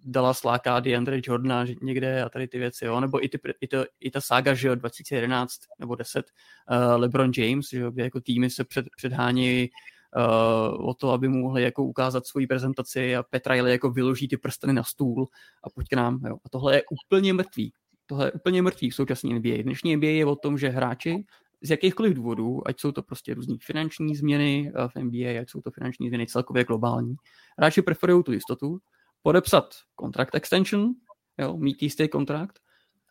[0.06, 3.86] dala sláká DeAndre Jordana někde a tady ty věci, jo, nebo i, ty, i, to,
[4.00, 6.26] i ta saga, že jo, 2011 nebo 10,
[6.72, 9.70] uh, eh, LeBron James, že jo, kde jako týmy se před, předhání
[10.16, 14.38] uh, o to, aby mu mohli jako ukázat svoji prezentaci a Petra jako vyloží ty
[14.38, 15.28] prsteny na stůl
[15.64, 16.38] a pojď k nám, jo.
[16.46, 17.74] A tohle je úplně mrtvý.
[18.10, 19.63] Tohle je úplně mrtvý v současné NBA.
[19.63, 21.26] Dnešní NBA je o tom, že hráči
[21.62, 25.72] z jakýchkoliv důvodů, ať jsou to prostě různé finanční změny v NBA, ať jsou to
[25.72, 27.15] finanční změny celkově globální,
[27.58, 28.80] hráči preferují tu jistotu,
[29.22, 30.93] podepsat contract extension,
[31.38, 32.60] jo, mít jistý kontrakt,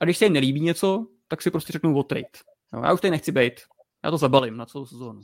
[0.00, 2.38] a když se jim nelíbí něco, tak si prostě řeknou o trade.
[2.74, 3.52] Jo, já už tady nechci být,
[4.04, 5.20] já to zabalím na celou sezónu.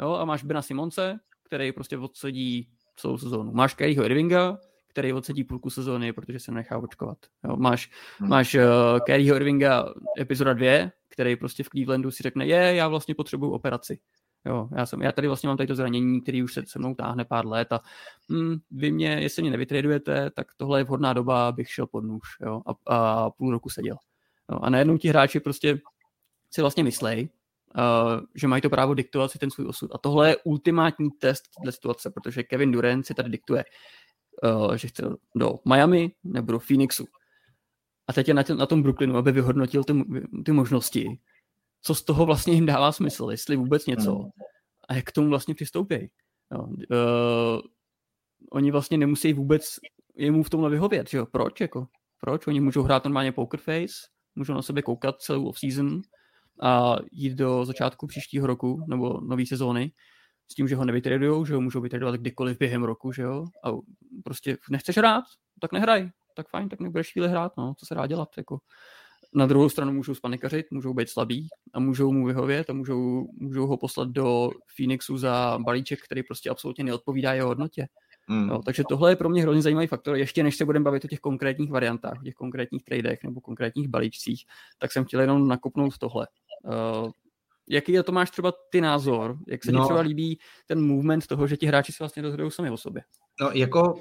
[0.00, 3.52] Jo, a máš Bena Simonce, který prostě odsedí celou sezónu.
[3.52, 4.58] Máš Kyrieho Irvinga,
[4.92, 7.18] který odsedí půlku sezóny, protože se nechá očkovat.
[7.44, 8.30] Jo, máš, hmm.
[8.30, 8.60] máš uh,
[9.06, 9.86] Kyrieho Irvinga
[10.18, 13.98] epizoda 2, který prostě v Clevelandu si řekne, je, já vlastně potřebuju operaci.
[14.46, 16.94] Jo, já, jsem, já tady vlastně mám tady to zranění, který už se se mnou
[16.94, 17.80] táhne pár let a
[18.32, 22.28] hm, vy mě, jestli mě nevytradujete, tak tohle je vhodná doba, abych šel pod nůž
[22.40, 23.96] jo, a, a půl roku seděl.
[24.50, 25.78] Jo, a najednou ti hráči prostě
[26.50, 27.28] si vlastně myslej,
[27.76, 29.90] uh, že mají to právo diktovat si ten svůj osud.
[29.94, 33.64] A tohle je ultimátní test té situace, protože Kevin Durant si tady diktuje,
[34.42, 35.02] uh, že chce
[35.36, 37.06] do Miami nebo do Phoenixu.
[38.08, 39.92] A teď je na, tě, na tom Brooklynu, aby vyhodnotil ty,
[40.44, 41.18] ty možnosti,
[41.82, 44.30] co z toho vlastně jim dává smysl, jestli vůbec něco
[44.88, 46.10] a jak k tomu vlastně přistoupí.
[46.52, 46.62] Jo.
[46.62, 47.60] Uh,
[48.50, 49.76] oni vlastně nemusí vůbec
[50.16, 51.26] jemu v tomhle vyhovět, že jo?
[51.26, 51.60] Proč?
[51.60, 51.86] Jako,
[52.20, 52.46] proč?
[52.46, 53.94] Oni můžou hrát normálně poker face,
[54.34, 56.00] můžou na sebe koukat celou off-season
[56.62, 59.92] a jít do začátku příštího roku nebo nové sezóny
[60.52, 63.46] s tím, že ho nevytradujou, že ho můžou vytradovat kdykoliv během roku, že jo?
[63.64, 63.72] A
[64.24, 65.24] prostě nechceš hrát,
[65.60, 66.10] tak nehraj.
[66.36, 68.58] Tak fajn, tak nebudeš chvíli hrát, no, co se dá dělat, jako.
[69.34, 73.66] Na druhou stranu můžou spanikařit, můžou být slabí a můžou mu vyhovět a můžou, můžou
[73.66, 77.86] ho poslat do Phoenixu za balíček, který prostě absolutně neodpovídá jeho hodnotě.
[78.28, 78.48] Mm.
[78.48, 80.16] Jo, takže tohle je pro mě hrozně zajímavý faktor.
[80.16, 83.88] Ještě než se budeme bavit o těch konkrétních variantách, o těch konkrétních tradech nebo konkrétních
[83.88, 84.44] balíčcích,
[84.78, 86.26] tak jsem chtěl jenom nakopnout tohle.
[86.64, 87.10] Uh,
[87.68, 89.36] jaký je to máš třeba ty názor?
[89.48, 92.50] Jak se no, ti třeba líbí ten movement toho, že ti hráči si vlastně rozhodují
[92.50, 93.02] sami o sobě?
[93.40, 93.94] No jako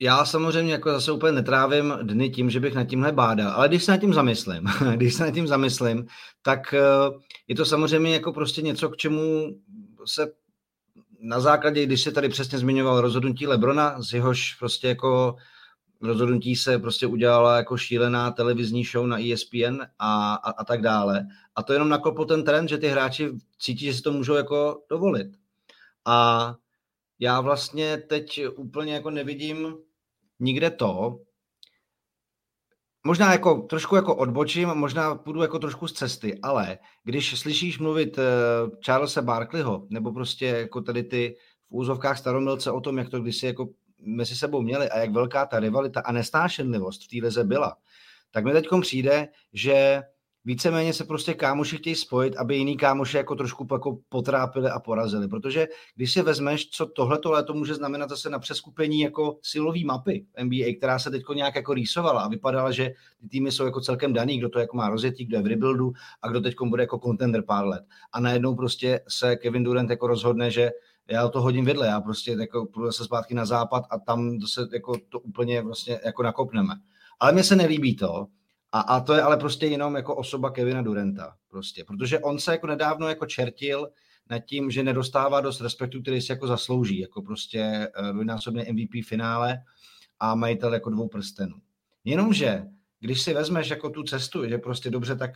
[0.00, 3.84] já samozřejmě jako zase úplně netrávím dny tím, že bych nad tímhle bádal, ale když
[3.84, 4.64] se nad tím zamyslím,
[4.96, 6.06] když se nad tím zamyslím,
[6.42, 6.80] tak eh,
[7.48, 9.54] je to samozřejmě jako prostě něco, k čemu
[10.04, 10.32] se
[11.20, 15.36] na základě, když se tady přesně zmiňoval rozhodnutí Lebrona, z jehož prostě jako
[16.00, 21.26] rozhodnutí se prostě udělala jako šílená televizní show na ESPN a, a, a tak dále.
[21.56, 24.82] A to jenom nakoplo ten trend, že ty hráči cítí, že si to můžou jako
[24.90, 25.28] dovolit.
[26.04, 26.54] A
[27.18, 29.76] já vlastně teď úplně jako nevidím
[30.40, 31.20] nikde to,
[33.06, 38.18] možná jako trošku jako odbočím, možná půjdu jako trošku z cesty, ale když slyšíš mluvit
[38.18, 38.24] uh,
[38.84, 41.36] Charlesa Barkleyho, nebo prostě jako tady ty
[41.70, 45.46] v úzovkách staromilce o tom, jak to kdysi jako mezi sebou měli a jak velká
[45.46, 47.76] ta rivalita a nesnášenlivost v té lize byla,
[48.30, 50.02] tak mi teď přijde, že
[50.44, 55.28] víceméně se prostě kámoši chtějí spojit, aby jiný kámoši jako trošku jako potrápili a porazili.
[55.28, 60.26] Protože když si vezmeš, co tohleto léto může znamenat zase na přeskupení jako silový mapy
[60.42, 64.12] NBA, která se teď nějak jako rýsovala a vypadala, že ty týmy jsou jako celkem
[64.12, 66.98] daný, kdo to jako má rozjetý, kdo je v rebuildu a kdo teď bude jako
[66.98, 67.84] contender pár let.
[68.12, 70.70] A najednou prostě se Kevin Durant jako rozhodne, že
[71.10, 74.68] já to hodím vedle, já prostě jako půjdu se zpátky na západ a tam se
[74.72, 76.74] jako to úplně vlastně jako nakopneme.
[77.20, 78.26] Ale mně se nelíbí to,
[78.72, 81.36] a, a to je ale prostě jenom jako osoba Kevina Durenta.
[81.48, 83.88] Prostě, protože on se jako nedávno jako čertil
[84.30, 89.04] nad tím, že nedostává dost respektu, který si jako zaslouží, jako prostě eh, dvojnásobný MVP
[89.06, 89.62] finále
[90.20, 91.54] a majitel jako dvou prstenů.
[92.04, 92.62] Jenomže,
[93.00, 95.30] když si vezmeš jako tu cestu, že prostě dobře, tak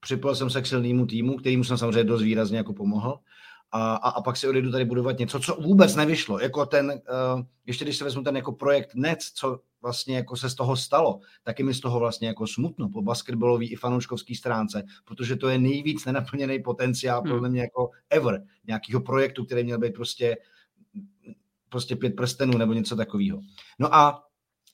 [0.00, 3.18] připojil jsem se k silnému týmu, kterýmu jsem samozřejmě dost výrazně jako pomohl,
[3.74, 6.40] a, a, a pak si odejdu tady budovat něco, co vůbec nevyšlo.
[6.40, 10.50] Jako ten, uh, ještě když se vezmu ten jako projekt NEC, co vlastně jako se
[10.50, 14.82] z toho stalo, taky mi z toho vlastně jako smutno po basketbalové i fanouškovské stránce,
[15.04, 17.32] protože to je nejvíc nenaplněný potenciál hmm.
[17.32, 20.36] podle mě jako ever nějakého projektu, který měl být prostě
[21.68, 23.40] prostě pět prstenů nebo něco takového.
[23.78, 24.22] No a,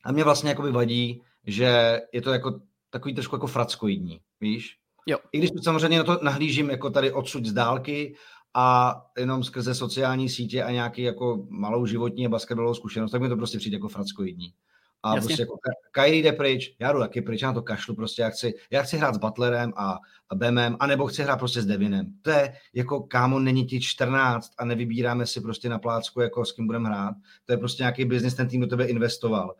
[0.04, 2.60] a mě vlastně jako vadí, že je to jako
[2.90, 4.76] takový trošku jako frackoidní, víš?
[5.06, 5.18] Jo.
[5.32, 8.14] I když samozřejmě na to nahlížím jako tady odsud z dálky
[8.54, 13.28] a jenom skrze sociální sítě a nějaký jako malou životní a basketbalovou zkušenost, tak mi
[13.28, 14.54] to prostě přijde jako frackoidní.
[15.02, 15.26] A Jasně.
[15.26, 15.58] prostě jako
[15.92, 18.82] Kyrie jde pryč, já jdu taky pryč, já na to kašlu, prostě já chci, já
[18.82, 22.06] chci hrát s Butlerem a, a Bemem, anebo chci hrát prostě s Devinem.
[22.22, 26.52] To je jako, kámo, není ti 14 a nevybíráme si prostě na plácku, jako s
[26.52, 27.14] kým budeme hrát.
[27.44, 29.54] To je prostě nějaký biznis, ten tým do tebe investoval.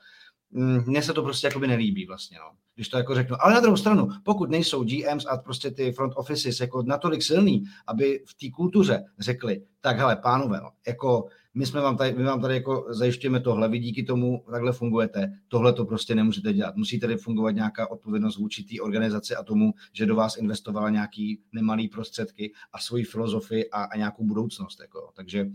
[0.51, 2.51] Mm, mně se to prostě jakoby nelíbí vlastně, no.
[2.75, 3.37] Když to jako řeknu.
[3.41, 7.65] Ale na druhou stranu, pokud nejsou GMs a prostě ty front offices jako natolik silný,
[7.87, 12.23] aby v té kultuře řekli, tak hele, pánové, no, jako my jsme vám tady, my
[12.23, 16.77] vám tady jako zajišťujeme tohle, vy díky tomu takhle fungujete, tohle to prostě nemůžete dělat.
[16.77, 21.41] Musí tady fungovat nějaká odpovědnost vůči té organizaci a tomu, že do vás investovala nějaký
[21.53, 24.81] nemalý prostředky a svoji filozofii a, a nějakou budoucnost.
[24.81, 25.11] Jako.
[25.15, 25.47] Takže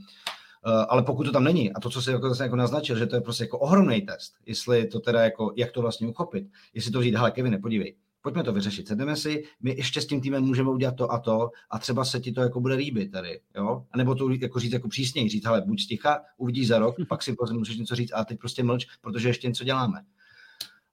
[0.71, 3.15] ale pokud to tam není, a to, co se jako, zase jako naznačil, že to
[3.15, 7.01] je prostě jako ohromný test, jestli to teda jako, jak to vlastně uchopit, jestli to
[7.01, 10.69] říct, hele, Kevin, podívej, pojďme to vyřešit, sedneme si, my ještě s tím týmem můžeme
[10.69, 13.85] udělat to a to a třeba se ti to jako bude líbit tady, jo?
[13.91, 17.23] A nebo to jako říct jako přísněji, říct, hele, buď sticha, uvidíš za rok, pak
[17.23, 20.01] si prostě můžeš něco říct, a teď prostě mlč, protože ještě něco děláme.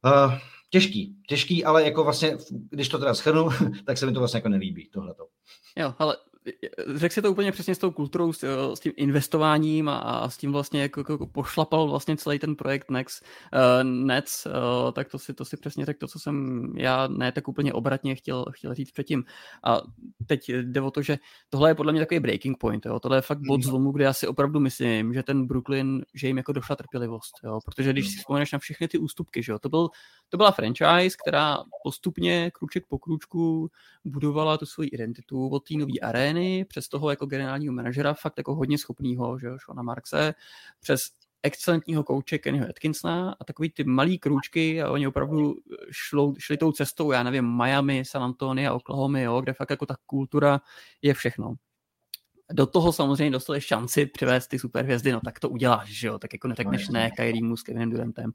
[0.04, 0.35] Uh,
[0.70, 2.37] těžký, těžký, ale jako vlastně,
[2.70, 3.48] když to teda schrnu,
[3.85, 5.26] tak se mi to vlastně jako nelíbí, tohleto.
[5.76, 6.16] Jo, ale
[6.94, 10.37] řekl si to úplně přesně s tou kulturou, s, s tím investováním a, a s
[10.37, 15.18] tím vlastně jako, jako pošlapal vlastně celý ten projekt Next, uh, Nets, uh, tak to
[15.18, 18.74] si, to si přesně řekl to, co jsem já ne tak úplně obratně chtěl, chtěl
[18.74, 19.24] říct předtím.
[19.64, 19.81] A
[20.26, 21.18] teď jde o to, že
[21.50, 23.00] tohle je podle mě takový breaking point, jo.
[23.00, 23.62] tohle je fakt bod mhm.
[23.62, 27.59] zlomu, kde já si opravdu myslím, že ten Brooklyn, že jim jako došla trpělivost, jo.
[27.64, 29.88] protože když si vzpomeneš na všechny ty ústupky, že jo, to, byl,
[30.33, 33.71] to byla franchise, která postupně, kruček po kručku
[34.05, 38.55] budovala tu svoji identitu od té nové arény, přes toho jako generálního manažera, fakt jako
[38.55, 40.35] hodně schopného, že jo, Shona Markse,
[40.81, 41.01] přes
[41.42, 45.55] excelentního kouče Kennyho Atkinsona a takový ty malý krůčky a oni opravdu
[45.90, 49.97] šlou, šli tou cestou, já nevím, Miami, San Antonio, Oklahoma, jo, kde fakt jako ta
[50.07, 50.61] kultura
[51.03, 51.55] je všechno.
[52.53, 56.33] Do toho samozřejmě dostali šanci přivést ty superhvězdy, no tak to uděláš, že jo, tak
[56.33, 58.33] jako neřekneš ne Kyriemu s Kevinem Durantem,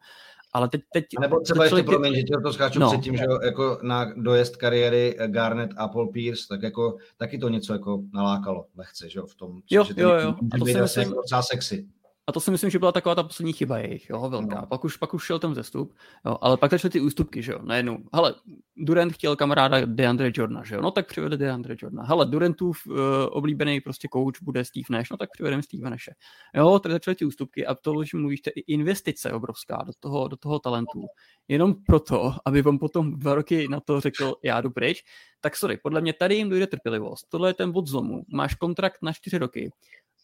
[0.53, 0.81] ale teď...
[0.93, 1.83] teď a nebo třeba ještě, ty...
[1.83, 2.91] promiň, že to skáču no.
[2.91, 7.73] předtím, že jako na dojezd kariéry Garnet a Paul Pierce, tak jako taky to něco
[7.73, 9.61] jako nalákalo lehce, že jo, v tom.
[9.69, 10.35] Jo, jo, jo.
[10.51, 11.87] A to si myslím, jako docela sexy.
[12.27, 14.61] A to si myslím, že byla taková ta poslední chyba jejich, jo, velká.
[14.61, 14.67] No.
[14.67, 15.93] Pak, už, pak už šel ten zestup,
[16.25, 17.97] jo, ale pak začaly ty ústupky, že jo, najednou.
[18.13, 18.35] Hele,
[18.77, 22.03] Durant chtěl kamaráda DeAndre Jordana, že jo, no tak přivede DeAndre Jordana.
[22.03, 22.95] Hele, Durantův uh,
[23.29, 26.11] oblíbený prostě coach bude Steve Nash, no tak přivedeme Steve Nashe.
[26.55, 29.93] Jo, tak začaly ty ústupky a to, že mluvíš, to je i investice obrovská do
[29.99, 31.05] toho, do toho talentu.
[31.47, 35.03] Jenom proto, aby vám potom dva roky na to řekl, já jdu pryč,
[35.41, 37.25] tak sorry, podle mě tady jim dojde trpělivost.
[37.29, 38.23] Tohle je ten bod zlomu.
[38.33, 39.71] Máš kontrakt na čtyři roky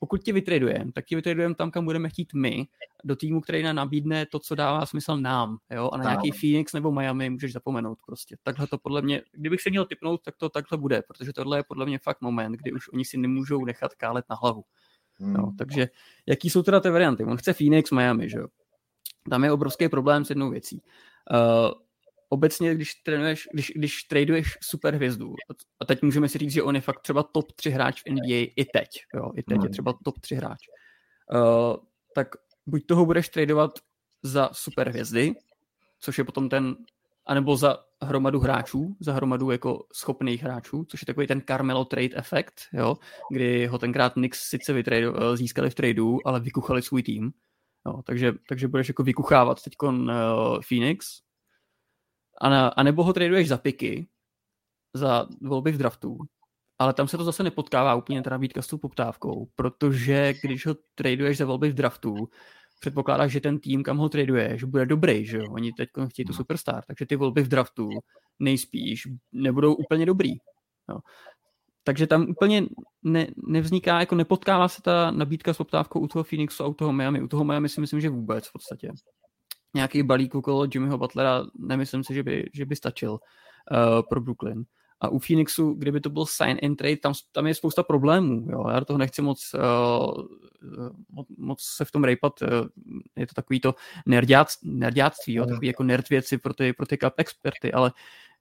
[0.03, 2.67] pokud ti vytradujeme, tak ti vytradujeme tam, kam budeme chtít my,
[3.03, 6.73] do týmu, který nám nabídne to, co dává smysl nám, jo, a na nějaký Phoenix
[6.73, 8.35] nebo Miami můžeš zapomenout prostě.
[8.43, 11.63] Takhle to podle mě, kdybych se měl typnout, tak to takhle bude, protože tohle je
[11.67, 14.63] podle mě fakt moment, kdy už oni si nemůžou nechat kálet na hlavu.
[15.19, 15.35] Hmm.
[15.35, 15.87] Jo, takže
[16.25, 17.23] jaký jsou teda ty varianty?
[17.23, 18.47] On chce Phoenix, Miami, že jo.
[19.29, 20.81] Tam je obrovský problém s jednou věcí.
[21.31, 21.71] Uh,
[22.33, 25.35] obecně, když trénuješ, když, když traduješ super hvězdu,
[25.79, 28.53] a teď můžeme si říct, že on je fakt třeba top 3 hráč v NBA
[28.55, 29.71] i teď, jo, i teď je hmm.
[29.71, 30.59] třeba top 3 hráč,
[31.33, 31.75] uh,
[32.15, 32.27] tak
[32.65, 33.71] buď toho budeš tradovat
[34.23, 35.33] za super hvězdy,
[35.99, 36.75] což je potom ten,
[37.25, 42.15] anebo za hromadu hráčů, za hromadu jako schopných hráčů, což je takový ten Carmelo trade
[42.15, 42.95] efekt, jo,
[43.31, 47.31] kdy ho tenkrát Knicks sice vytradu, eh, získali v tradu, ale vykuchali svůj tým.
[47.85, 50.01] Jo, takže, takže budeš jako vykuchávat teď uh,
[50.67, 51.21] Phoenix,
[52.43, 54.07] a, na, a nebo ho traduješ za piky,
[54.93, 56.17] za volby v draftu,
[56.79, 60.75] ale tam se to zase nepotkává úplně ta nabídka s tou poptávkou, protože když ho
[60.95, 62.15] traduješ za volby v draftu,
[62.79, 65.43] předpokládáš, že ten tým, kam ho traduješ, bude dobrý, že jo?
[65.51, 67.89] Oni teď chtějí tu superstar, takže ty volby v draftu
[68.39, 70.31] nejspíš nebudou úplně dobrý.
[70.89, 70.99] Jo.
[71.83, 72.65] Takže tam úplně
[73.03, 76.93] ne, nevzniká, jako nepotkává se ta nabídka s poptávkou u toho Phoenixu a u toho
[76.93, 77.21] Miami.
[77.21, 78.91] U toho Miami si myslím, že vůbec v podstatě
[79.73, 84.63] nějaký balík okolo Jimmyho Butlera, nemyslím si, že by, že by stačil uh, pro Brooklyn.
[85.01, 88.47] A u Phoenixu, kdyby to byl sign and trade, tam, tam je spousta problémů.
[88.51, 88.65] Jo.
[88.69, 90.23] Já do toho nechci moc, uh,
[91.37, 92.41] moc se v tom rejpat.
[92.41, 92.47] Uh,
[93.15, 95.45] je to takový to nerdiác, nerdiáctví, jo.
[95.45, 97.91] takový jako nerd věci pro ty, pro ty cup experty, ale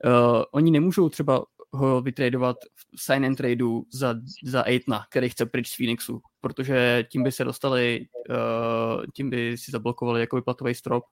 [0.05, 2.56] uh, oni nemůžou třeba ho vytradovat
[2.96, 7.32] v sign and tradeu za, za Aitna, který chce pryč z Phoenixu, protože tím by
[7.32, 11.04] se dostali, uh, tím by si zablokovali jako platový strop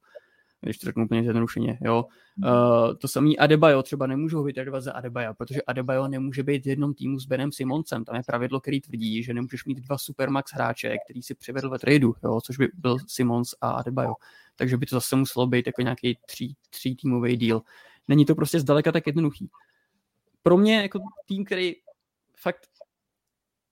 [0.62, 2.04] když to řeknu úplně zjednodušeně, jo.
[2.44, 6.94] Uh, to samý Adebayo třeba nemůžou vytradovat za Adebayo, protože Adebayo nemůže být v jednom
[6.94, 8.04] týmu s Benem Simoncem.
[8.04, 11.78] Tam je pravidlo, který tvrdí, že nemůžeš mít dva supermax hráče, který si přivedl ve
[11.78, 14.14] tradu, jo, což by byl Simons a Adebayo.
[14.56, 17.62] Takže by to zase muselo být jako nějaký tří, tří týmový deal.
[18.08, 19.50] Není to prostě zdaleka tak jednoduchý.
[20.42, 21.74] Pro mě jako tým, který
[22.36, 22.68] fakt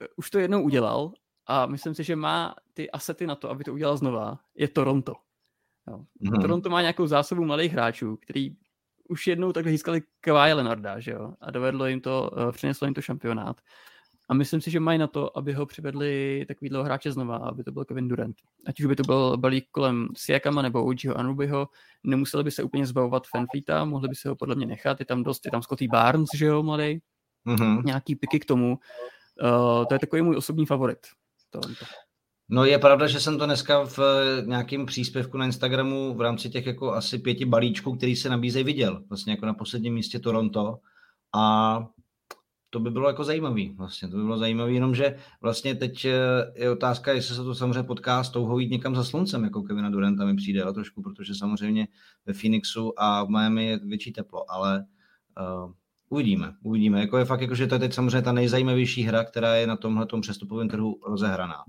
[0.02, 1.12] eh, už to jednou udělal
[1.46, 5.14] a myslím si, že má ty asety na to, aby to udělal znova, je Toronto.
[5.90, 6.04] Jo.
[6.22, 6.40] Mm-hmm.
[6.40, 8.56] Toronto má nějakou zásobu malých hráčů, který
[9.08, 12.94] už jednou takhle získali Kawhi Leonarda, že jo, a dovedlo jim to, uh, přineslo jim
[12.94, 13.60] to šampionát.
[14.28, 17.72] A myslím si, že mají na to, aby ho přivedli takovýhle hráče znova, aby to
[17.72, 18.36] byl Kevin Durant.
[18.66, 21.68] Ať už by to byl balík kolem Siakama nebo OGho Anubiho,
[22.04, 25.22] nemuseli by se úplně zbavovat Fanfleeta, mohli by se ho podle mě nechat, je tam
[25.22, 27.00] dost, je tam Scotty Barnes, že jo, mladý,
[27.46, 27.84] mm-hmm.
[27.84, 28.78] nějaký piky k tomu.
[29.42, 30.98] Uh, to je takový můj osobní favorit.
[31.50, 31.84] To, to.
[32.50, 36.50] No je pravda, že jsem to dneska v eh, nějakém příspěvku na Instagramu v rámci
[36.50, 39.02] těch jako asi pěti balíčků, který se nabízejí, viděl.
[39.08, 40.78] Vlastně jako na posledním místě Toronto.
[41.36, 41.78] A
[42.70, 43.74] to by bylo jako zajímavý.
[43.76, 46.12] Vlastně to by bylo zajímavý, jenomže vlastně teď eh,
[46.54, 49.90] je otázka, jestli se to samozřejmě potká s touhou jít někam za sluncem, jako Kevina
[49.90, 51.88] Duranta mi přijde, ale trošku, protože samozřejmě
[52.26, 54.84] ve Phoenixu a v Miami je větší teplo, ale
[55.40, 55.72] uh,
[56.10, 57.00] Uvidíme, uvidíme.
[57.00, 59.76] Jako je fakt, jako, že to je teď samozřejmě ta nejzajímavější hra, která je na
[59.76, 61.64] tomhle přestupovém trhu rozehraná.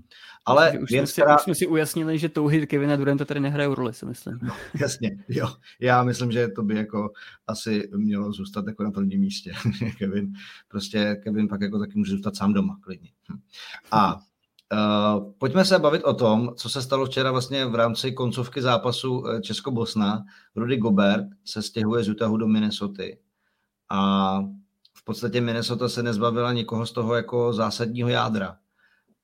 [0.46, 1.36] Ale už, věc, jsme si, která...
[1.36, 4.38] už jsme si ujasnili, že touhy Kevina Duranta tady nehraje roli, si myslím.
[4.42, 5.48] No, jasně, jo.
[5.80, 7.12] Já myslím, že to by jako
[7.46, 9.52] asi mělo zůstat jako na prvním místě.
[9.98, 10.32] Kevin,
[10.68, 13.10] prostě Kevin pak jako taky může zůstat sám doma, klidně.
[13.32, 13.40] Hm.
[13.90, 14.20] A
[14.72, 19.28] Uh, pojďme se bavit o tom, co se stalo včera vlastně v rámci koncovky zápasu
[19.28, 20.24] eh, Česko-Bosna.
[20.56, 23.02] Rudy Gobert se stěhuje z Utahu do Minnesota
[23.90, 24.40] a
[24.94, 28.56] v podstatě Minnesota se nezbavila nikoho z toho jako zásadního jádra.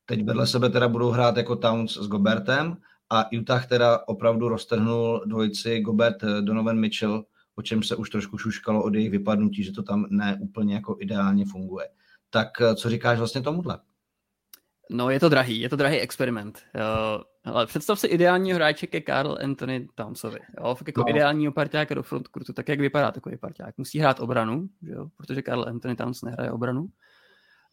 [0.07, 2.77] Teď vedle sebe teda budou hrát jako Towns s Gobertem
[3.11, 7.25] a Utah teda opravdu roztrhnul dvojici Gobert eh, Donovan Mitchell,
[7.57, 10.97] o čem se už trošku šuškalo od jejich vypadnutí, že to tam ne úplně jako
[11.01, 11.89] ideálně funguje.
[12.31, 13.79] Tak co říkáš vlastně tomuhle?
[14.91, 16.63] No, je to drahý, je to drahý experiment.
[16.75, 17.25] Jo.
[17.47, 20.39] Ale představ si ideálního hráče ke Karl Anthony Townsovi.
[20.61, 20.75] Jo?
[20.75, 21.09] Fakt jako no.
[21.09, 22.53] ideálního parťáka do frontcourtu.
[22.53, 23.79] Tak jak vypadá takový parťák?
[23.79, 25.09] Musí hrát obranu, že jo?
[25.17, 26.83] protože Karl Anthony Towns nehraje obranu.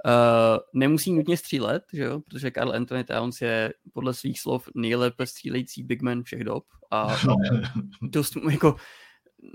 [0.06, 2.20] Uh, nemusí nutně střílet, že jo?
[2.20, 6.64] protože Karl Anthony Towns je podle svých slov nejlépe střílející big man všech dob.
[6.92, 7.18] A
[8.02, 8.76] dost jako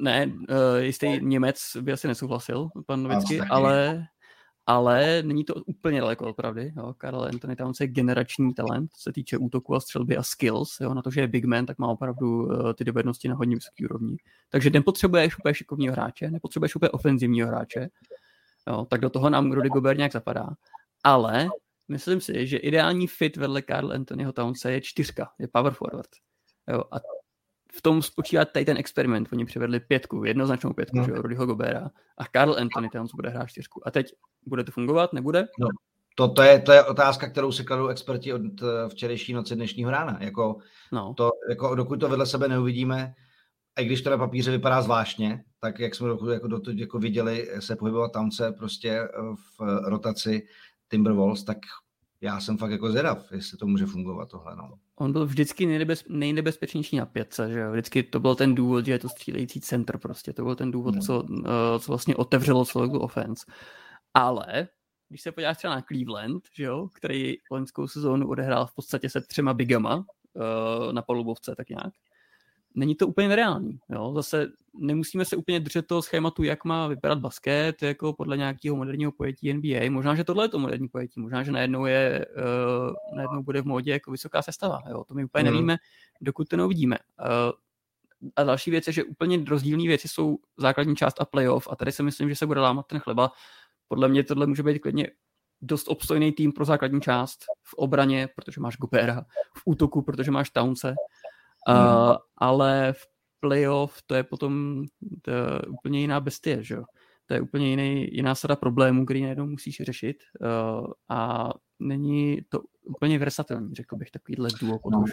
[0.01, 4.07] ne, uh, jistý Němec by asi nesouhlasil, pan Novický, ale
[4.69, 6.73] ale není to úplně daleko od pravdy.
[6.77, 6.95] Jo.
[6.99, 10.81] Karl Anthony Towns je generační talent, co se týče útoku a střelby a skills.
[10.81, 10.95] Jo.
[10.95, 13.85] Na to, že je big man, tak má opravdu uh, ty dovednosti na hodně vysoké
[13.85, 14.17] úrovni.
[14.51, 17.89] Takže nepotřebuješ úplně šikovního hráče, nepotřebuješ úplně ofenzivního hráče,
[18.67, 18.87] jo.
[18.91, 20.49] tak do toho nám Rudy Gobert nějak zapadá.
[21.05, 21.49] Ale
[21.89, 26.11] myslím si, že ideální fit vedle Karl Anthonyho Townse je čtyřka, je power forward.
[26.73, 26.83] Jo.
[26.91, 26.97] A
[27.73, 29.29] v tom spočívá tady ten experiment.
[29.33, 31.05] Oni přivedli pětku, jednoznačnou pětku, no.
[31.05, 33.89] že jo, Rudyho Gobera a Karl Anthony Towns bude hrát čtyřku.
[33.89, 34.13] A teď
[34.47, 35.47] bude to fungovat, nebude?
[35.59, 35.69] No.
[36.15, 39.91] To, to, je, to je otázka, kterou si kladou experti od eh, včerejší noci dnešního
[39.91, 40.19] rána.
[40.21, 40.57] Jako,
[40.93, 41.15] no.
[41.17, 43.15] to, jako dokud to vedle sebe neuvidíme,
[43.77, 47.77] a když to na papíře vypadá zvláštně, tak jak jsme jako, do, jako viděli se
[47.77, 49.09] pohybovat tamce prostě eh,
[49.59, 50.47] v rotaci
[50.89, 51.59] Timberwolves, tak
[52.21, 54.57] já jsem fakt jako zvědav, jestli to může fungovat tohle.
[54.57, 54.79] No.
[54.97, 57.73] On byl vždycky nejnebez, nejnebezpečnější na pětce, že jo?
[57.73, 60.33] Vždycky to byl ten důvod, že je to střílející center prostě.
[60.33, 61.01] To byl ten důvod, no.
[61.01, 61.45] co, uh,
[61.79, 63.47] co vlastně otevřelo celou tu offense.
[64.15, 64.69] Ale
[65.09, 69.21] když se podíváš třeba na Cleveland, že jo, který loňskou sezónu odehrál v podstatě se
[69.21, 71.95] třema bigama uh, na palubovce, tak nějak,
[72.79, 73.81] není to úplně nereálný.
[73.89, 74.13] Jo?
[74.15, 79.13] Zase nemusíme se úplně držet toho schématu, jak má vypadat basket, jako podle nějakého moderního
[79.13, 79.91] pojetí NBA.
[79.91, 83.67] Možná, že tohle je to moderní pojetí, možná, že najednou, je, uh, najednou bude v
[83.67, 84.83] módě jako vysoká sestava.
[84.91, 85.05] Jo?
[85.05, 85.51] To my úplně mm.
[85.51, 85.77] nevíme,
[86.21, 86.99] dokud to neuvidíme.
[87.21, 87.53] Uh,
[88.37, 91.93] a další věc je, že úplně rozdílné věci jsou základní část a playoff a tady
[91.93, 93.33] si myslím, že se bude lámat ten chleba.
[93.89, 95.11] Podle mě tohle může být klidně
[95.63, 99.25] dost obstojný tým pro základní část v obraně, protože máš Gobera,
[99.57, 100.95] v útoku, protože máš Townce,
[101.69, 103.07] Uh, ale v
[103.41, 104.85] playoff to je potom
[105.23, 106.85] to je úplně jiná bestie, že jo?
[107.27, 112.61] To je úplně jiný, jiná sada problémů, který najednou musíš řešit uh, a není to
[112.85, 115.05] úplně versatilní, řekl bych, takovýhle duo pod no.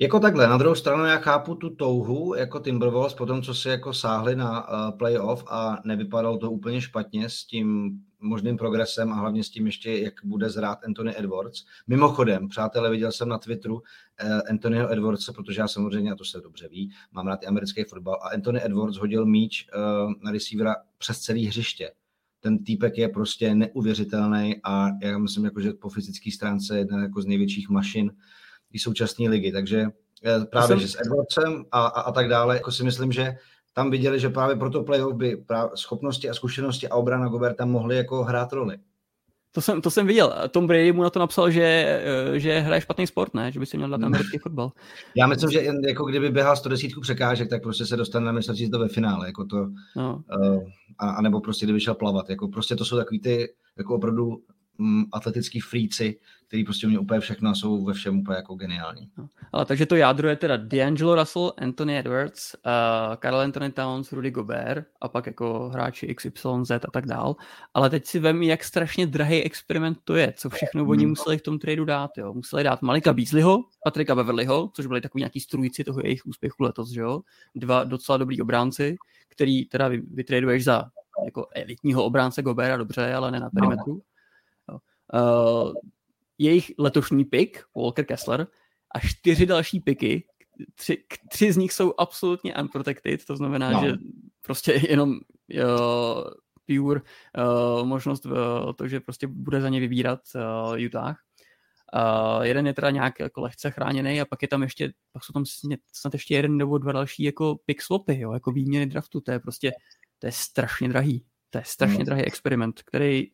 [0.00, 3.68] Jako takhle, na druhou stranu já chápu tu touhu jako Timberwolves po tom, co si
[3.68, 9.14] jako sáhli na uh, playoff a nevypadalo to úplně špatně s tím možným progresem a
[9.14, 11.64] hlavně s tím ještě, jak bude zrát Anthony Edwards.
[11.86, 13.82] Mimochodem, přátelé, viděl jsem na Twitteru uh,
[14.50, 18.14] Anthonyho Edwardse, protože já samozřejmě, a to se dobře ví, mám rád i americký fotbal,
[18.22, 21.90] a Anthony Edwards hodil míč uh, na receivera přes celý hřiště.
[22.40, 27.02] Ten týpek je prostě neuvěřitelný a já myslím, jako, že po fyzické stránce je jedna
[27.02, 28.12] jako z největších mašin
[28.72, 29.86] i současné ligy, takže
[30.50, 30.80] právě, jsem...
[30.80, 33.36] že s Edwardsem a, a, a tak dále, jako si myslím, že
[33.78, 37.96] tam viděli, že právě pro to playoff by schopnosti a zkušenosti a obrana Goberta mohly
[37.96, 38.78] jako hrát roli.
[39.52, 40.34] To jsem, to jsem viděl.
[40.50, 42.00] Tom Brady mu na to napsal, že,
[42.34, 43.52] že hraje špatný sport, ne?
[43.52, 44.72] Že by si měl dát americký fotbal.
[45.16, 48.78] Já myslím, že jako kdyby běhal 110 překážek, tak prostě se dostane na mistrovství to
[48.78, 49.26] ve finále.
[49.26, 50.22] Jako to, no.
[50.40, 50.62] uh,
[50.98, 52.30] a, a, nebo prostě kdyby šel plavat.
[52.30, 54.42] Jako prostě to jsou takový ty jako opravdu
[55.12, 59.10] atletický fríci, který prostě mě úplně všechno jsou ve všem úplně jako geniální.
[59.18, 59.28] No.
[59.52, 64.30] Ale takže to jádro je teda D'Angelo Russell, Anthony Edwards, uh, Karl Anthony Towns, Rudy
[64.30, 67.36] Gobert a pak jako hráči XYZ a tak dál.
[67.74, 71.10] Ale teď si vem, jak strašně drahý experiment to je, co všechno oni hmm.
[71.10, 72.10] museli v tom tradu dát.
[72.18, 72.34] Jo.
[72.34, 76.90] Museli dát Malika Beasleyho, Patrika Beverlyho, což byli takový nějaký strujci toho jejich úspěchu letos,
[76.90, 77.20] že jo?
[77.54, 78.96] Dva docela dobrý obránci,
[79.28, 80.84] který teda vytraduješ za
[81.24, 83.94] jako elitního obránce Gobera, dobře, ale ne na perimetru.
[83.94, 84.00] No.
[85.14, 85.72] Uh,
[86.38, 88.46] jejich letošní pick, Walker Kessler,
[88.94, 90.26] a čtyři další piky,
[90.74, 93.80] tři, tři z nich jsou absolutně unprotected, to znamená, no.
[93.80, 93.92] že
[94.42, 95.16] prostě jenom uh,
[96.66, 98.32] pure uh, možnost uh,
[98.76, 101.16] to, že prostě bude za ně vybírat uh, Utah.
[101.94, 105.32] Uh, jeden je teda nějak jako lehce chráněný a pak je tam ještě, pak jsou
[105.32, 105.44] tam
[105.92, 109.38] snad ještě jeden nebo dva další jako pick swapy, jo, jako výměny draftu, to je
[109.40, 109.72] prostě,
[110.18, 111.24] to je strašně drahý.
[111.50, 112.04] To je strašně no.
[112.04, 113.26] drahý experiment, který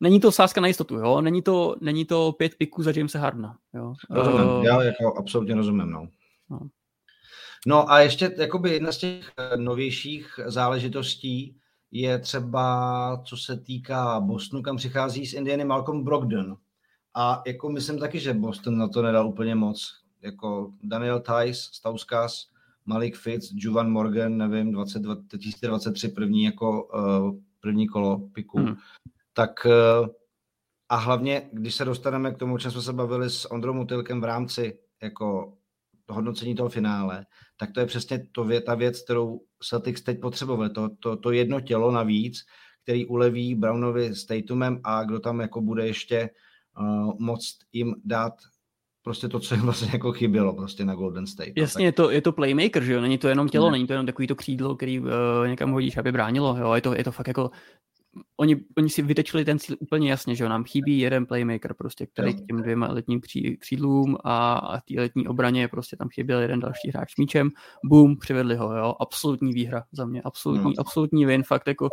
[0.00, 1.20] Není to sázka na jistotu, jo?
[1.20, 3.94] Není to, není to pět piků za Jamesa Hardna, jo?
[4.10, 6.08] Rozumím, uh, já jako absolutně rozumím, no.
[6.50, 6.60] no.
[7.66, 11.56] No a ještě jakoby jedna z těch eh, novějších záležitostí
[11.90, 16.56] je třeba, co se týká Bostonu, kam přichází z Indiany Malcolm Brogdon.
[17.14, 20.00] A jako myslím taky, že Boston na to nedal úplně moc.
[20.22, 22.46] Jako Daniel Tice, Stauskas,
[22.86, 28.58] Malik Fitz, Juvan Morgan, nevím, 20, 2023 první jako uh, první kolo piku.
[28.58, 28.76] Hmm.
[29.32, 30.08] Tak uh,
[30.88, 34.20] a hlavně, když se dostaneme k tomu, o čem jsme se bavili s Ondrou Motylkem
[34.20, 35.56] v rámci jako
[36.08, 37.26] hodnocení toho finále,
[37.56, 40.70] tak to je přesně to, ta věc, kterou Celtics teď potřebovali.
[40.70, 42.38] To, to, to jedno tělo navíc,
[42.82, 46.30] který uleví Brownovi s Tatumem a kdo tam jako bude ještě
[46.80, 48.32] uh, moct jim dát
[49.02, 51.52] prostě to, co jim vlastně jako chybělo prostě na Golden State.
[51.56, 51.84] No, Jasně, tak...
[51.84, 53.72] je, to, je to playmaker, že jo, není to jenom tělo, ne.
[53.72, 55.06] není to jenom takový to křídlo, který uh,
[55.46, 57.50] někam hodíš, aby bránilo, jo, je to, je to fakt jako
[58.36, 62.06] oni, oni si vytečili ten cíl úplně jasně, že jo, nám chybí jeden playmaker prostě,
[62.06, 63.20] který k těm dvěma letním
[63.60, 67.50] křídlům a, a té letní obraně prostě tam chyběl jeden další hráč s míčem,
[67.84, 70.80] boom, přivedli ho, jo, absolutní výhra za mě, absolutní, no.
[70.80, 71.88] absolutní win, fakt jako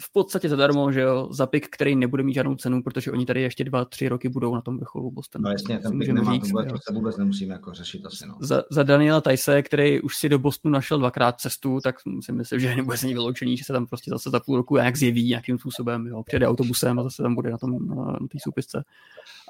[0.00, 3.42] v podstatě zadarmo, že jo, za pik, který nebude mít žádnou cenu, protože oni tady
[3.42, 5.42] ještě dva, tři roky budou na tom vrcholu Bostonu.
[5.42, 8.26] No jasně, ten pik nemá, říct, to, vůbec, to se vůbec nemusíme jako řešit asi,
[8.26, 8.36] no.
[8.40, 12.60] Za, za Daniela Tajse, který už si do Bostonu našel dvakrát cestu, tak si myslím,
[12.60, 15.28] že nebude se ní vyloučený, že se tam prostě zase za půl roku nějak zjeví
[15.28, 18.84] nějakým způsobem, jo, přijede autobusem a zase tam bude na tom, na, na té soupisce.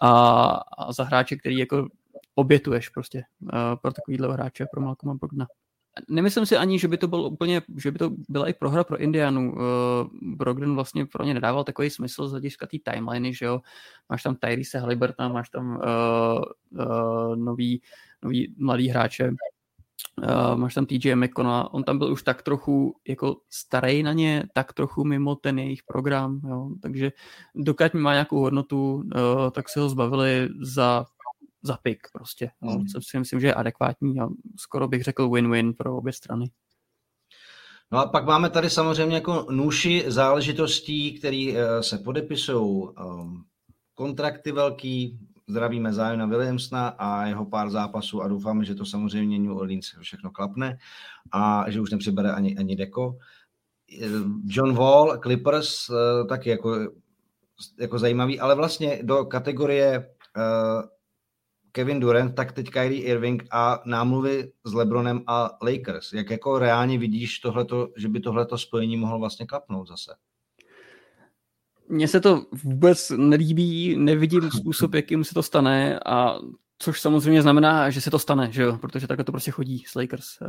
[0.03, 0.11] A,
[0.79, 1.89] a za hráče, který jako
[2.35, 3.51] obětuješ prostě uh,
[3.83, 5.47] pro takovýhle hráče, pro Malcolma Brogdona
[6.09, 8.97] nemyslím si ani, že by to byl úplně, že by to byla i prohra pro
[8.97, 9.53] Indianu.
[9.53, 9.59] Uh,
[10.37, 13.61] Brogdon vlastně pro ně nedával takový smysl z hlediska té timeliny, že jo.
[14.09, 16.43] Máš tam Tyrese Halliburtona, máš tam uh,
[16.87, 17.83] uh, nový,
[18.23, 19.31] nový mladý hráče,
[20.23, 24.45] Uh, máš tam TJ McConnell, on tam byl už tak trochu jako starý na ně,
[24.53, 26.71] tak trochu mimo ten jejich program, jo.
[26.83, 27.13] takže
[27.55, 31.05] dokud má nějakou hodnotu, uh, tak se ho zbavili za
[31.63, 32.51] za pik prostě.
[32.63, 32.85] No.
[32.93, 34.29] Co si myslím, že je adekvátní a
[34.59, 36.51] skoro bych řekl win-win pro obě strany.
[37.93, 42.89] No a pak máme tady samozřejmě jako nůši záležitostí, které uh, se podepisují.
[42.89, 43.45] Um,
[43.95, 49.57] kontrakty velký, zdravíme Ziona Williamsona a jeho pár zápasů a doufáme, že to samozřejmě New
[49.57, 50.79] Orleans všechno klapne
[51.33, 53.19] a že už nepřibere ani, ani Deko.
[54.45, 56.93] John Wall, Clippers, uh, taky jako,
[57.79, 60.11] jako zajímavý, ale vlastně do kategorie
[61.77, 66.13] Kevin Durant, tak teď Kyrie Irving a námluvy s LeBronem a Lakers.
[66.13, 70.15] Jak jako reálně vidíš tohleto, že by tohleto spojení mohlo vlastně klapnout zase?
[71.89, 76.39] Mně se to vůbec nelíbí, nevidím způsob, jakým se to stane a
[76.79, 78.79] což samozřejmě znamená, že se to stane, že jo?
[78.79, 80.49] protože takhle to prostě chodí s Lakers uh,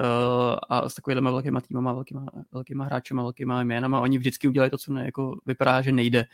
[0.70, 4.94] a s takovými velkýma týmama, velkýma, velkýma hráčema, velkýma jménama, oni vždycky udělají to, co
[4.94, 6.26] ne, jako vypadá, že nejde.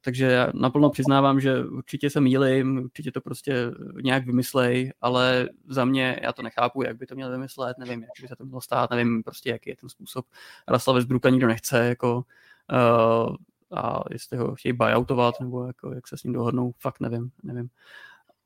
[0.00, 3.54] Takže já naplno přiznávám, že určitě se mýlim, určitě to prostě
[4.02, 8.10] nějak vymyslej, ale za mě já to nechápu, jak by to měl vymyslet, nevím, jak
[8.22, 10.26] by se to mělo stát, nevím prostě, jaký je ten způsob.
[10.68, 12.24] Russell Westbrooka nikdo nechce, jako
[12.72, 13.36] uh,
[13.78, 17.70] a jestli ho chtějí buyoutovat, nebo jako, jak se s ním dohodnou, fakt nevím, nevím.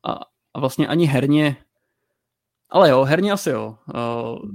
[0.03, 0.13] A,
[0.55, 1.57] a vlastně ani herně,
[2.71, 3.79] ale jo, herně asi jo.
[3.95, 4.51] Uh,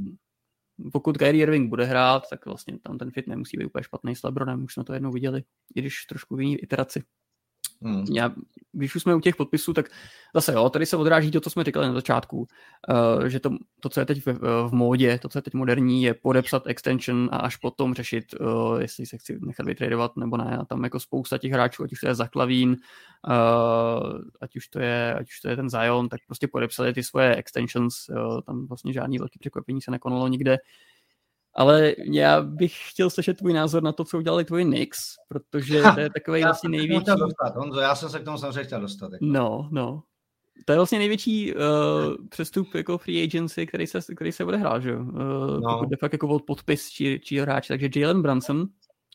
[0.92, 4.24] pokud Kyrie Irving bude hrát, tak vlastně tam ten fit nemusí být úplně špatný s
[4.24, 5.44] Lebronem, už jsme to jednou viděli,
[5.76, 7.04] i když trošku v jiný iteraci.
[7.82, 8.06] Hmm.
[8.14, 8.32] Já,
[8.72, 9.90] když už jsme u těch podpisů, tak
[10.36, 13.50] zase jo, tady se odráží to, co jsme říkali na začátku, uh, že to,
[13.80, 14.34] to, co je teď v,
[14.68, 18.82] v módě, to, co je teď moderní, je podepsat extension a až potom řešit, uh,
[18.82, 20.58] jestli se chci nechat vytradovat nebo ne.
[20.58, 24.80] A tam jako spousta těch hráčů, ať už to je Zaklavín, uh, ať, už to
[24.80, 28.68] je, ať už to je ten Zion, tak prostě podepsali ty svoje extensions, uh, tam
[28.68, 30.52] vlastně žádný velký překvapení se nekonalo nikde.
[30.52, 30.58] Uh,
[31.58, 35.99] ale já bych chtěl slyšet tvůj názor na to, co udělali tvoji Knicks, protože to
[35.99, 37.05] je takový vlastně největší...
[37.05, 39.12] Dostat, Honzo, já jsem se k tomu samozřejmě chtěl dostat.
[39.12, 39.26] Jako.
[39.26, 40.03] No, no.
[40.66, 41.62] To je vlastně největší uh,
[42.30, 44.99] přestup jako free agency, který se, který se odehrál, že jo?
[44.99, 45.08] Uh,
[45.60, 45.80] no.
[45.80, 47.68] Pokud fakt jako podpis či, či hráč.
[47.68, 48.66] Takže Jalen Brunson,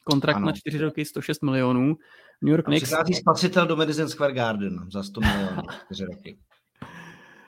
[0.05, 0.47] kontrakt ano.
[0.47, 1.97] na čtyři roky, 106 milionů.
[2.43, 2.89] New York Knicks.
[2.89, 6.39] Přichází spasitel do Madison Square Garden za 100 milionů, čtyři roky.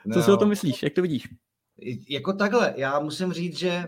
[0.06, 0.14] No.
[0.14, 0.82] Co si o tom myslíš?
[0.82, 1.28] Jak to vidíš?
[2.08, 3.84] Jako takhle, já musím říct, že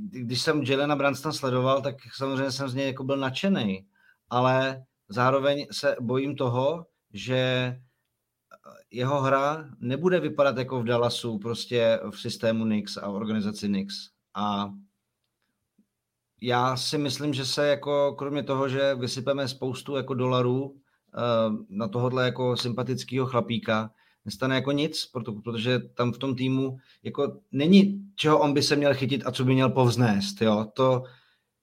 [0.00, 3.86] když jsem Jelena Branston sledoval, tak samozřejmě jsem z něj jako byl nadšený,
[4.30, 7.74] ale zároveň se bojím toho, že
[8.90, 13.94] jeho hra nebude vypadat jako v Dallasu, prostě v systému Nix a organizaci Nix.
[14.34, 14.70] A
[16.40, 21.20] já si myslím, že se jako kromě toho, že vysypeme spoustu jako dolarů eh,
[21.68, 23.90] na tohohle jako sympatického chlapíka,
[24.24, 28.76] nestane jako nic, proto, protože tam v tom týmu jako není, čeho on by se
[28.76, 30.42] měl chytit a co by měl povznést.
[30.42, 30.66] Jo?
[30.74, 31.02] To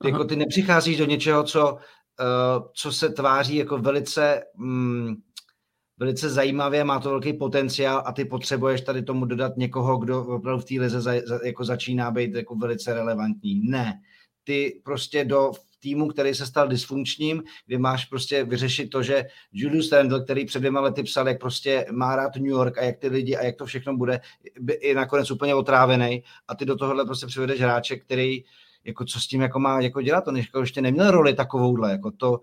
[0.02, 5.22] Ty, jako, ty nepřicházíš do něčeho, co, uh, co se tváří jako velice, um,
[5.98, 10.62] velice zajímavě, má to velký potenciál a ty potřebuješ tady tomu dodat někoho, kdo opravdu
[10.62, 13.70] v té lize za, za, jako začíná být jako velice relevantní.
[13.70, 14.02] Ne.
[14.44, 15.52] Ty prostě do
[15.82, 20.60] týmu, který se stal dysfunkčním, kdy máš prostě vyřešit to, že Julius Randle, který před
[20.60, 23.56] dvěma lety psal, jak prostě má rád New York a jak ty lidi a jak
[23.56, 24.22] to všechno bude,
[24.82, 28.44] je nakonec úplně otrávený a ty do tohohle prostě přivedeš hráče, který
[28.84, 32.12] jako co s tím jako má jako dělat, on jako ještě neměl roli takovouhle, jako
[32.12, 32.42] to,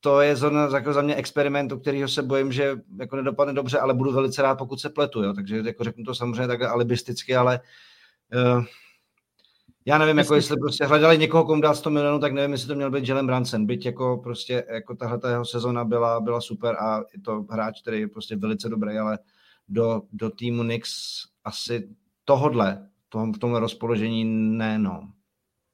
[0.00, 3.78] to je zrovna jako za mě experiment, o kterého se bojím, že jako nedopadne dobře,
[3.78, 5.32] ale budu velice rád, pokud se pletu, jo?
[5.32, 7.60] takže jako řeknu to samozřejmě takhle alibisticky, ale
[8.56, 8.64] uh,
[9.84, 12.74] já nevím, jako jestli prostě hledali někoho, komu dát 100 milionů, tak nevím, jestli to
[12.74, 13.66] měl být Jalen Brunson.
[13.66, 17.82] Byť jako prostě jako tahle ta jeho sezona byla, byla super a je to hráč,
[17.82, 19.18] který je prostě velice dobrý, ale
[19.68, 20.92] do, do týmu Knicks
[21.44, 21.88] asi
[22.24, 24.24] tohodle, tom, v tomhle rozpoložení
[24.58, 25.08] ne, no.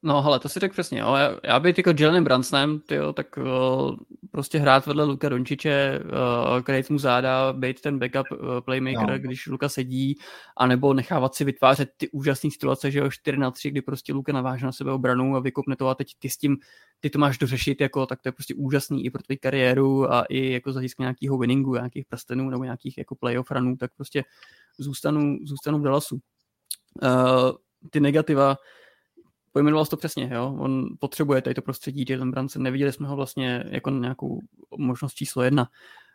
[0.03, 1.15] No, hele, to si řekl přesně, jo.
[1.15, 3.97] Já, já bych jako Jelenem Bransonem, tyjo, tak uh,
[4.31, 9.19] prostě hrát vedle Luka Dončiče, uh, krejt mu záda, být ten backup uh, playmaker, no.
[9.19, 10.19] když Luka sedí,
[10.57, 14.33] anebo nechávat si vytvářet ty úžasné situace, že jo, 4 na 3, kdy prostě Luka
[14.33, 16.57] naváže na sebe obranu a vykopne to a teď ty s tím,
[17.01, 20.25] ty to máš dořešit, jako, tak to je prostě úžasný i pro tvoji kariéru a
[20.25, 24.25] i jako za nějakého winningu, nějakých prstenů nebo nějakých jako playoff runů, tak prostě
[24.79, 26.19] zůstanu, zůstanu v Dallasu.
[27.03, 27.11] Uh,
[27.91, 28.57] ty negativa,
[29.53, 30.57] pojmenoval to přesně, jo?
[30.59, 34.41] on potřebuje tady to prostředí, Jalen Brunson, neviděli jsme ho vlastně jako nějakou
[34.77, 35.69] možnost číslo jedna.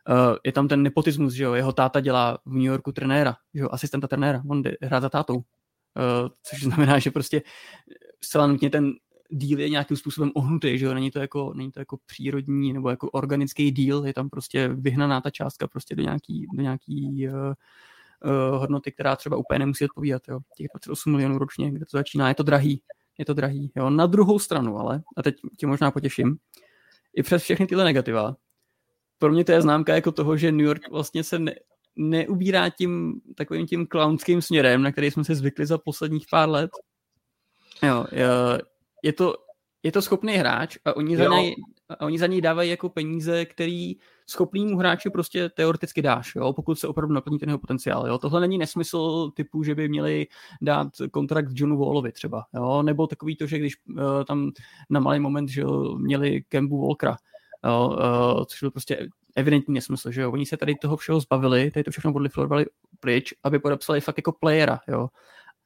[0.10, 3.62] Uh, je tam ten nepotismus, že jo, jeho táta dělá v New Yorku trenéra, že
[3.62, 5.44] jo, asistenta trenéra, on jde hrát za tátou, uh,
[6.44, 7.42] což znamená, že prostě
[8.24, 8.94] zcela nutně ten
[9.30, 12.90] díl je nějakým způsobem ohnutý, že jo, není to jako, není to jako přírodní nebo
[12.90, 17.36] jako organický díl, je tam prostě vyhnaná ta částka prostě do nějaký, do nějaký uh,
[17.36, 22.30] uh, hodnoty, která třeba úplně nemusí odpovídat, jo, těch 28 milionů ročně, kde to začíná,
[22.30, 22.82] je to drahý,
[23.18, 23.72] je to drahý.
[23.76, 23.89] Jo.
[23.89, 26.38] Na druhou stranu ale, a teď tě možná potěším,
[27.16, 28.36] i přes všechny tyhle negativa,
[29.18, 31.55] pro mě to je známka jako toho, že New York vlastně se ne,
[31.95, 36.72] neubírá tím takovým tím clownským směrem, na který jsme se zvykli za posledních pár let.
[37.84, 38.05] Jo,
[39.03, 39.36] je to,
[39.84, 41.55] je to schopný hráč a oni za, něj,
[41.89, 43.95] a oni za něj dávají jako peníze, který
[44.30, 48.08] schopnýmu hráči prostě teoreticky dáš, jo, pokud se opravdu naplní ten jeho potenciál.
[48.08, 48.18] Jo.
[48.18, 50.28] Tohle není nesmysl typu, že by měli
[50.62, 54.52] dát kontrakt Johnu Wallovi třeba, jo, nebo takový to, že když uh, tam
[54.90, 55.64] na malý moment že
[55.98, 57.18] měli Kembu Walkera,
[57.66, 60.32] uh, což byl prostě evidentní nesmysl, že jo.
[60.32, 62.66] Oni se tady toho všeho zbavili, tady to všechno odliflovali
[63.00, 65.08] pryč, aby podepsali fakt jako playera, jo.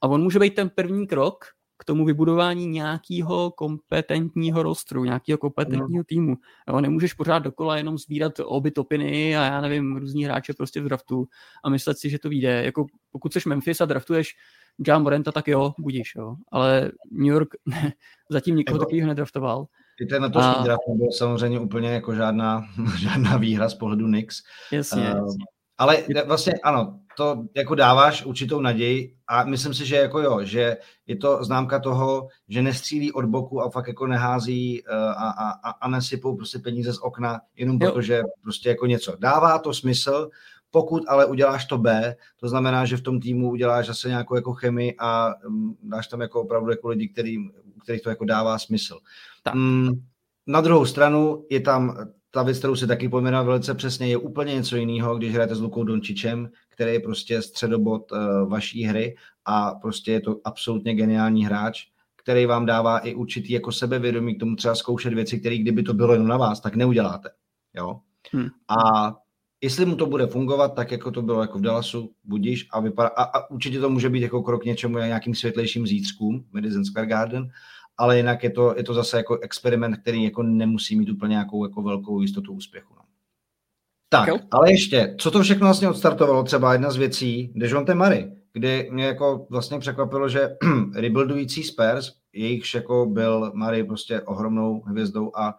[0.01, 1.45] A on může být ten první krok,
[1.79, 6.35] k tomu vybudování nějakého kompetentního rostru, nějakého kompetentního týmu.
[6.67, 10.83] Jo, nemůžeš pořád dokola jenom sbírat oby topiny a já nevím, různí hráče prostě v
[10.83, 11.27] draftu
[11.63, 12.63] a myslet si, že to vyjde.
[12.63, 14.35] Jako pokud jsi Memphis a draftuješ
[14.79, 16.35] John Morenta, tak jo, budíš, jo.
[16.51, 17.93] Ale New York ne,
[18.29, 19.65] zatím nikoho jako, takového nedraftoval.
[20.01, 20.63] I ten na to a...
[20.63, 22.61] draft byl samozřejmě úplně jako žádná,
[22.97, 24.41] žádná výhra z pohledu Knicks.
[24.71, 25.45] Jasně, uh, jasně.
[25.77, 30.77] Ale vlastně ano, to jako dáváš určitou naději a myslím si, že jako jo, že
[31.07, 35.29] je to známka toho, že nestřílí od boku a fakt jako nehází uh, a,
[35.63, 37.91] a, a nesypou prostě peníze z okna jenom jo.
[37.91, 39.15] protože prostě jako něco.
[39.19, 40.29] Dává to smysl,
[40.71, 44.53] pokud ale uděláš to B, to znamená, že v tom týmu uděláš zase nějakou jako
[44.53, 47.37] chemii a um, dáš tam jako opravdu jako lidi, který,
[47.83, 48.99] kterých to jako dává smysl.
[49.43, 49.55] Tak.
[49.55, 50.05] Um,
[50.47, 54.53] na druhou stranu je tam ta věc, kterou si taky pojmenoval velice přesně, je úplně
[54.53, 59.15] něco jiného, když hrajete s Lukou Dončičem, který je prostě středobod uh, vaší hry
[59.45, 64.39] a prostě je to absolutně geniální hráč, který vám dává i určitý jako sebevědomí k
[64.39, 67.29] tomu třeba zkoušet věci, které kdyby to bylo jenom na vás, tak neuděláte.
[67.75, 67.99] Jo?
[68.31, 68.47] Hmm.
[68.67, 69.15] A
[69.61, 73.09] jestli mu to bude fungovat, tak jako to bylo jako v Dallasu, budíš a, vypadá,
[73.09, 77.49] a, a určitě to může být jako krok něčemu, nějakým světlejším zítřkům, Madison Square Garden,
[77.99, 81.65] ale jinak je to, je to zase jako experiment, který jako nemusí mít úplně nějakou
[81.65, 82.93] jako velkou jistotu úspěchu.
[82.95, 83.01] No.
[84.09, 84.47] Tak, okay.
[84.51, 89.05] ale ještě, co to všechno vlastně odstartovalo, třeba jedna z věcí, Dejonte Murray, kdy mě
[89.05, 90.57] jako vlastně překvapilo, že
[90.95, 95.57] rebuildující Spurs, jejichž jako byl Murray prostě ohromnou hvězdou a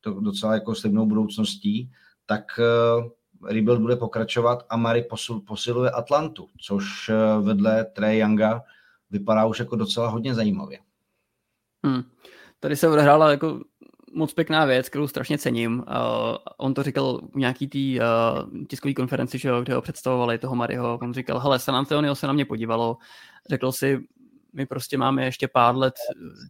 [0.00, 1.90] to docela jako slibnou budoucností,
[2.26, 3.10] tak uh,
[3.48, 8.62] rebuild bude pokračovat a Murray posil, posiluje Atlantu, což uh, vedle Trey Younga
[9.10, 10.78] vypadá už jako docela hodně zajímavě.
[11.86, 12.02] Hmm.
[12.60, 13.60] Tady se odehrála jako
[14.12, 15.78] moc pěkná věc, kterou strašně cením.
[15.78, 15.84] Uh,
[16.56, 20.54] on to říkal v nějaký tý uh, tiskové konferenci, že jo, kde ho představovali toho
[20.54, 20.98] Mariho.
[21.02, 22.96] On říkal, hele, San Antonio se na mě podívalo,
[23.50, 24.06] řekl si,
[24.52, 25.94] my prostě máme ještě pár let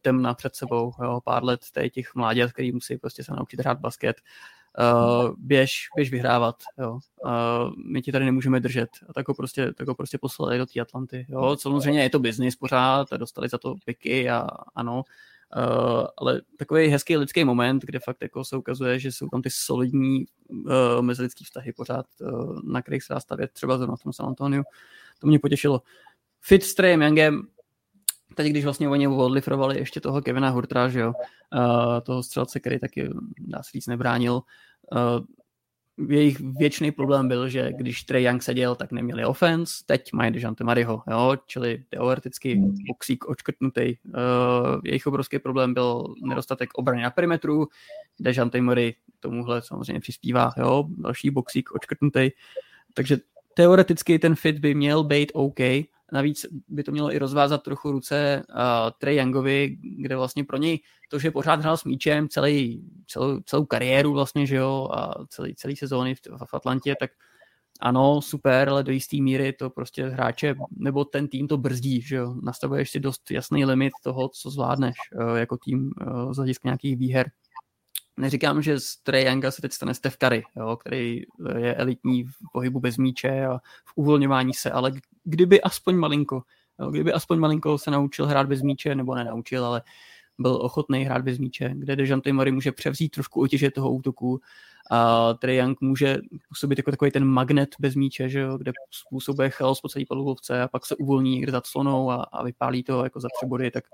[0.02, 1.60] temna před sebou, jo, pár let
[1.92, 4.16] těch mládět, který musí prostě se naučit hrát basket.
[4.78, 6.98] Uh, běž, běž vyhrávat, jo.
[7.24, 8.88] Uh, my ti tady nemůžeme držet.
[9.08, 11.56] A tak ho prostě, tak ho prostě poslali do té Atlanty, jo.
[11.60, 15.02] Samozřejmě je to biznis pořád, dostali za to piky a ano,
[15.56, 19.50] Uh, ale takový hezký lidský moment, kde fakt jako se ukazuje, že jsou tam ty
[19.50, 24.12] solidní uh, mezilidský vztahy pořád, uh, na kterých se dá stavět třeba zrovna v tom
[24.12, 24.62] San Antonio.
[25.20, 25.82] To mě potěšilo.
[26.40, 27.42] Fit s Treyem Youngem,
[28.34, 31.12] teď když vlastně oni odlifrovali ještě toho Kevina Hurtra, že jo,
[31.54, 34.40] uh, toho střelce, který taky, dá se říct, nebránil,
[34.92, 40.32] uh, jejich věčný problém byl, že když Trey Young seděl, tak neměli offense, teď mají
[40.32, 43.94] Dejante Mariho, jo, čili teoreticky boxík očkrtnutý.
[44.04, 44.14] Uh,
[44.84, 47.68] jejich obrovský problém byl nedostatek obrany na perimetru,
[48.20, 52.30] Dejante Murray tomuhle samozřejmě přispívá, jo, další boxík očkrtnutý,
[52.94, 53.18] takže
[53.54, 55.60] teoreticky ten fit by měl být OK,
[56.12, 58.56] Navíc by to mělo i rozvázat trochu ruce uh,
[58.98, 63.64] Trey Youngovi, kde vlastně pro něj to, že pořád hrál s míčem celý, celou, celou
[63.64, 67.10] kariéru vlastně, že jo, a celý, celý sezóny v, v Atlantě, tak
[67.80, 72.16] ano, super, ale do jisté míry to prostě hráče nebo ten tým to brzdí, že
[72.16, 76.68] jo, nastavuješ si dost jasný limit toho, co zvládneš uh, jako tým uh, z hlediska
[76.68, 77.30] nějakých výher.
[78.16, 81.22] Neříkám, že z Trey Younga se teď stane Steph Curry, jo, který
[81.58, 84.92] je elitní v pohybu bez míče a v uvolňování se, ale
[85.24, 86.42] kdyby aspoň malinko,
[86.80, 89.82] jo, kdyby aspoň malinko se naučil hrát bez míče, nebo nenaučil, ale
[90.38, 94.40] byl ochotný hrát bez míče, kde Dejante Murray může převzít trošku otěže toho útoku
[94.90, 99.50] a Trey Young může působit jako takový ten magnet bez míče, že jo, kde způsobuje
[99.50, 103.04] chaos po celé palubovce a pak se uvolní někde za clonou a, a vypálí to
[103.04, 103.84] jako za tři body, tak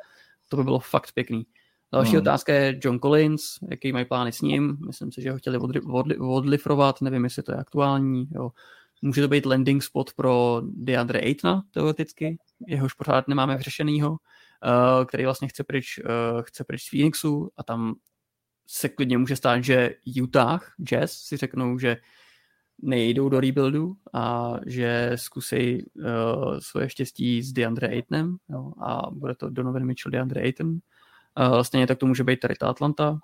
[0.49, 1.47] to by bylo fakt pěkný.
[1.93, 2.21] Další no.
[2.21, 4.77] otázka je John Collins, jaký mají plány s ním.
[4.87, 8.29] Myslím si, že ho chtěli odli, odli, odlifrovat, nevím, jestli to je aktuální.
[8.35, 8.51] Jo.
[9.03, 15.25] Může to být landing spot pro DeAndre Aitna, teoreticky, jehož pořád nemáme vyřešenýho, uh, který
[15.25, 17.95] vlastně chce pryč, uh, chce pryč z Phoenixu a tam
[18.67, 21.97] se klidně může stát, že Utah Jazz si řeknou, že
[22.83, 29.35] nejdou do rebuildu a že zkusí uh, svoje štěstí s DeAndre Aitnem jo, a bude
[29.35, 30.79] to Donovan Mitchell DeAndre Ayton
[31.41, 33.19] Uh, stejně tak to může být tady ta Atlanta,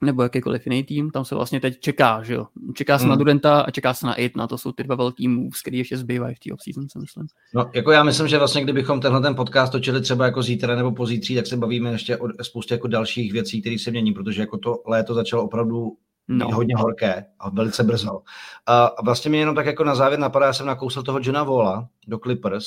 [0.00, 2.46] nebo jakýkoliv jiný tým, tam se vlastně teď čeká, že jo.
[2.74, 3.10] Čeká se hmm.
[3.10, 5.96] na Durenta a čeká se na Aitna, to jsou ty dva velký moves, který ještě
[5.96, 7.26] zbývají v té offseason, si myslím.
[7.54, 10.92] No, jako já myslím, že vlastně kdybychom tenhle ten podcast točili třeba jako zítra nebo
[10.92, 14.58] pozítří, tak se bavíme ještě o spoustě jako dalších věcí, které se mění, protože jako
[14.58, 15.96] to léto začalo opravdu
[16.38, 16.54] no.
[16.54, 18.22] hodně horké a velice brzo.
[18.66, 21.88] A vlastně mě jenom tak jako na závěr napadá, já jsem nakousl toho Johna Vola
[22.06, 22.66] do Clippers,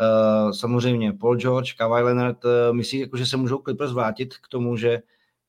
[0.00, 4.48] Uh, samozřejmě Paul George, Kawhi Leonard, uh, myslí, jako, že se můžou Clippers vrátit k
[4.48, 4.98] tomu, že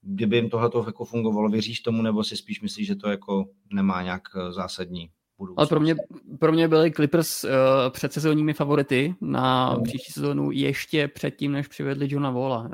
[0.01, 4.01] kdyby jim tohle jako fungovalo, věříš tomu, nebo si spíš myslíš, že to jako nemá
[4.01, 5.09] nějak uh, zásadní
[5.41, 5.57] budoucnost?
[5.57, 5.95] Ale pro mě,
[6.39, 7.49] pro mě byly Clippers uh,
[7.89, 9.81] předsezónními favority na no.
[9.81, 12.61] příští sezónu ještě předtím, než přivedli Johna Walla.
[12.61, 12.69] Uh,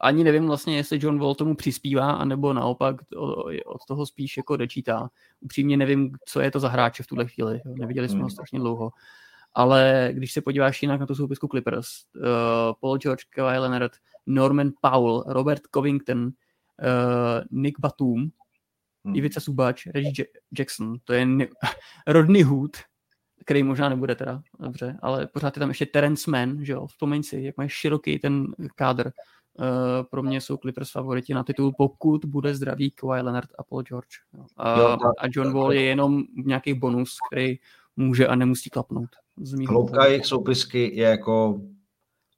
[0.00, 2.96] ani nevím vlastně, jestli John Wall tomu přispívá, anebo naopak
[3.66, 5.10] od toho spíš jako dečítá.
[5.40, 7.60] Upřímně nevím, co je to za hráče v tuhle chvíli.
[7.64, 8.30] Neviděli jsme ho hmm.
[8.30, 8.90] strašně dlouho
[9.54, 12.22] ale když se podíváš jinak na tu soupisku Clippers, uh,
[12.80, 13.92] Paul George, Kawhi Leonard,
[14.26, 16.32] Norman Powell, Robert Covington, uh,
[17.50, 18.30] Nick Batum,
[19.04, 19.16] hmm.
[19.16, 20.26] Ivica Subač, Reggie
[20.58, 21.48] Jackson, to je ne-
[22.06, 22.76] Rodney Hood,
[23.44, 27.22] který možná nebude teda, dobře, ale pořád je tam ještě Terence Mann, že jo, vzpomeň
[27.22, 29.12] si, jak mají široký ten kádr.
[29.58, 29.66] Uh,
[30.10, 34.16] pro mě jsou Clippers favoriti na titul, pokud bude zdravý Kawhi Leonard a Paul George.
[34.34, 34.40] Jo.
[34.40, 37.58] Uh, jo, tak, a John Wall je jenom nějaký bonus, který
[37.96, 39.08] může a nemusí klapnout.
[39.68, 41.60] Hloubka jejich soupisky je jako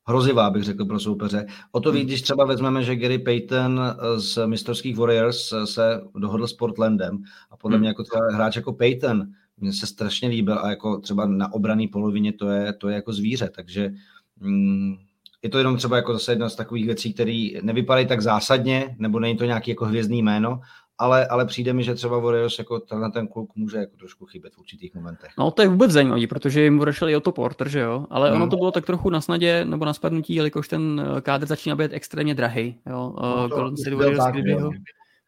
[0.07, 1.47] hrozivá, bych řekl pro soupeře.
[1.73, 2.07] O to víc, hmm.
[2.07, 3.81] když třeba vezmeme, že Gary Payton
[4.17, 7.81] z mistrovských Warriors se dohodl s Portlandem a podle hmm.
[7.81, 9.27] mě jako třeba hráč jako Payton
[9.63, 13.13] mně se strašně líbil a jako třeba na obraný polovině to je, to je jako
[13.13, 13.93] zvíře, takže
[14.41, 14.97] mm,
[15.43, 19.21] je to jenom třeba jako zase jedna z takových věcí, které nevypadají tak zásadně, nebo
[19.21, 20.61] není to nějaký jako hvězdný jméno,
[21.03, 24.55] ale, ale přijde mi, že třeba Warriors jako tenhle ten kluk může jako trošku chybět
[24.55, 25.31] v určitých momentech.
[25.39, 28.37] No to je vůbec zajímavé, protože jim odešel i Otto Porter, že jo, ale hmm.
[28.37, 31.77] ono to bylo tak trochu na snadě nebo na spadnutí, jelikož ten eh, kádr začíná
[31.77, 33.15] být extrémně drahý, jo.
[33.23, 34.71] No, Golden State Warriors, kdyby ho,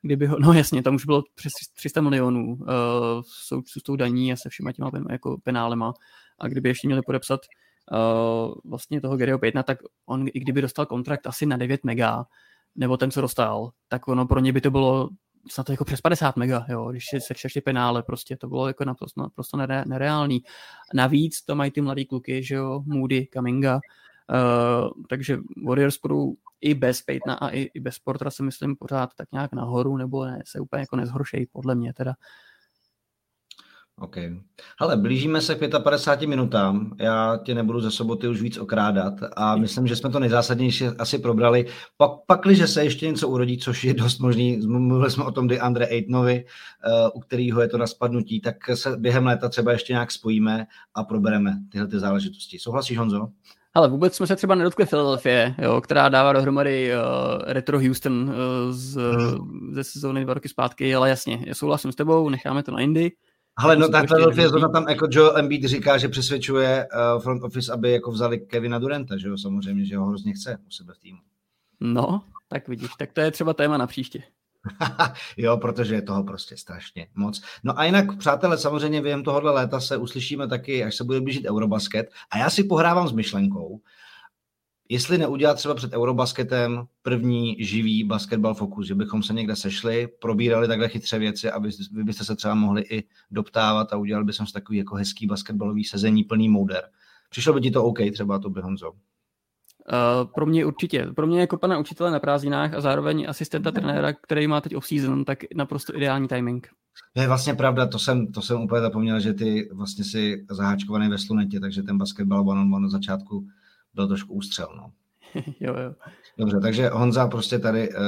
[0.02, 2.66] kdyby ho, no jasně, tam už bylo přes 300 milionů uh,
[3.24, 5.92] jsou s tou daní a se všema těma jako penálema
[6.38, 7.40] a kdyby ještě měli podepsat
[7.92, 12.24] uh, vlastně toho Garyho Paytona, tak on i kdyby dostal kontrakt asi na 9 mega,
[12.76, 15.08] nebo ten, co dostal, tak ono pro ně by to bylo
[15.48, 18.84] snad to jako přes 50 mega, jo, když sečteš ty penále, prostě to bylo jako
[18.84, 20.44] naprosto, naprosto nere, nereálný.
[20.94, 26.74] Navíc to mají ty mladý kluky, že jo, Moody, Kaminga, uh, takže Warriors budou i
[26.74, 30.42] bez Peytona a i, i bez Portra si myslím pořád tak nějak nahoru, nebo ne,
[30.46, 32.14] se úplně jako nezhoršejí, podle mě teda.
[34.00, 34.16] OK.
[34.80, 36.96] Hele, blížíme se k 55 minutám.
[37.00, 41.18] Já tě nebudu ze soboty už víc okrádat a myslím, že jsme to nejzásadnější asi
[41.18, 41.66] probrali.
[41.96, 45.86] Pak, pakliže se ještě něco urodí, což je dost možný, mluvili jsme o tom Andre
[45.86, 50.12] Aitnovi, uh, u kterého je to na spadnutí, tak se během léta třeba ještě nějak
[50.12, 52.58] spojíme a probereme tyhle ty záležitosti.
[52.58, 53.28] Souhlasíš, Honzo?
[53.74, 57.00] Ale vůbec jsme se třeba nedotkli Philadelphia, jo, která dává dohromady uh,
[57.46, 58.34] Retro Houston uh,
[58.70, 59.74] z, hmm.
[59.74, 63.12] ze sezóny dva roky zpátky, ale jasně, já souhlasím s tebou, necháme to na Indy.
[63.56, 67.72] Ale no tak Philadelphia zrovna tam jako Joel Embiid říká, že přesvědčuje uh, front office,
[67.72, 70.98] aby jako vzali Kevina Duranta, že jo, samozřejmě, že ho hrozně chce u sebe v
[70.98, 71.18] týmu.
[71.80, 74.22] No, tak vidíš, tak to je třeba téma na příště.
[75.36, 77.42] jo, protože je toho prostě strašně moc.
[77.64, 81.46] No a jinak, přátelé, samozřejmě během tohohle léta se uslyšíme taky, až se bude blížit
[81.50, 82.10] Eurobasket.
[82.30, 83.80] A já si pohrávám s myšlenkou,
[84.94, 90.68] jestli neudělat třeba před Eurobasketem první živý basketbal fokus, že bychom se někde sešli, probírali
[90.68, 94.52] takhle chytře věci, aby vy byste se třeba mohli i doptávat a udělali bychom si
[94.52, 96.82] takový jako hezký basketbalový sezení plný mouder.
[97.30, 98.90] Přišlo by ti to OK, třeba to by Honzo?
[98.90, 98.96] Uh,
[100.34, 101.06] pro mě určitě.
[101.16, 105.24] Pro mě jako pana učitele na prázdninách a zároveň asistenta trenéra, který má teď off-season,
[105.24, 106.68] tak naprosto ideální timing.
[107.14, 111.08] To je vlastně pravda, to jsem, to jsem úplně zapomněl, že ty vlastně si zaháčkovaný
[111.08, 113.46] ve slunetě, takže ten basketbal one on one na začátku
[113.94, 114.68] byl trošku ústřel.
[114.76, 114.92] No.
[115.60, 115.94] jo, jo.
[116.38, 117.98] Dobře, takže Honza prostě tady uh,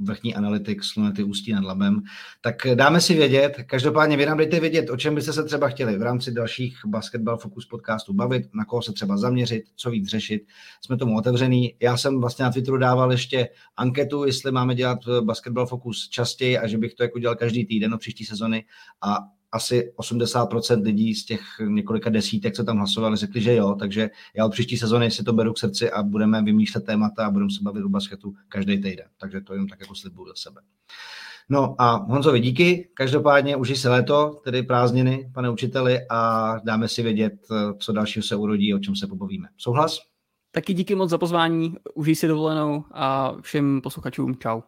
[0.00, 2.02] vrchní analytik Slunety Ústí nad Labem.
[2.40, 5.98] Tak dáme si vědět, každopádně vy nám dejte vědět, o čem byste se třeba chtěli
[5.98, 10.42] v rámci dalších Basketball Focus podcastů bavit, na koho se třeba zaměřit, co víc řešit.
[10.84, 11.74] Jsme tomu otevřený.
[11.80, 16.66] Já jsem vlastně na Twitteru dával ještě anketu, jestli máme dělat Basketball Focus častěji a
[16.66, 18.64] že bych to jako dělal každý týden do příští sezony
[19.02, 19.18] a
[19.52, 24.46] asi 80% lidí z těch několika desítek, co tam hlasovali, řekli, že jo, takže já
[24.46, 27.62] od příští sezóny si to beru k srdci a budeme vymýšlet témata a budeme se
[27.62, 29.06] bavit o basketu každý týden.
[29.20, 30.60] Takže to jim tak jako slibuju za sebe.
[31.48, 37.02] No a Honzovi díky, každopádně užij se léto, tedy prázdniny, pane učiteli, a dáme si
[37.02, 37.32] vědět,
[37.78, 39.48] co dalšího se urodí, o čem se pobavíme.
[39.56, 39.98] Souhlas?
[40.52, 44.60] Taky díky moc za pozvání, užij si dovolenou a všem posluchačům čau.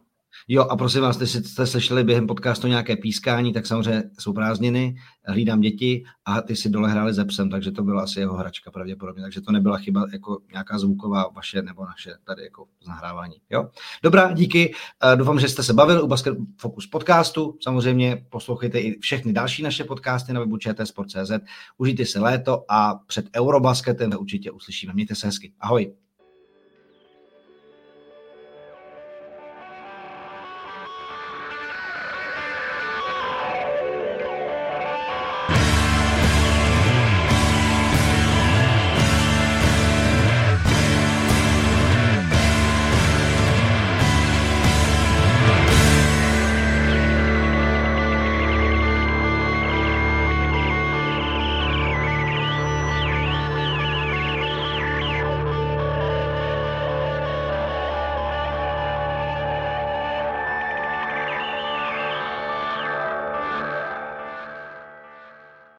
[0.47, 4.95] Jo, a prosím vás, jestli jste slyšeli během podcastu nějaké pískání, tak samozřejmě jsou prázdniny,
[5.25, 8.71] hlídám děti a ty si dole hráli ze psem, takže to byla asi jeho hračka
[8.71, 13.35] pravděpodobně, takže to nebyla chyba jako nějaká zvuková vaše nebo naše tady jako nahrávání.
[13.49, 13.69] Jo?
[14.03, 14.73] Dobrá, díky.
[15.15, 17.57] Doufám, že jste se bavili u Basket Focus podcastu.
[17.61, 21.31] Samozřejmě poslouchejte i všechny další naše podcasty na webu čtsport.cz.
[21.77, 24.93] Užijte si léto a před Eurobasketem určitě uslyšíme.
[24.93, 25.53] Mějte se hezky.
[25.59, 26.02] Ahoj.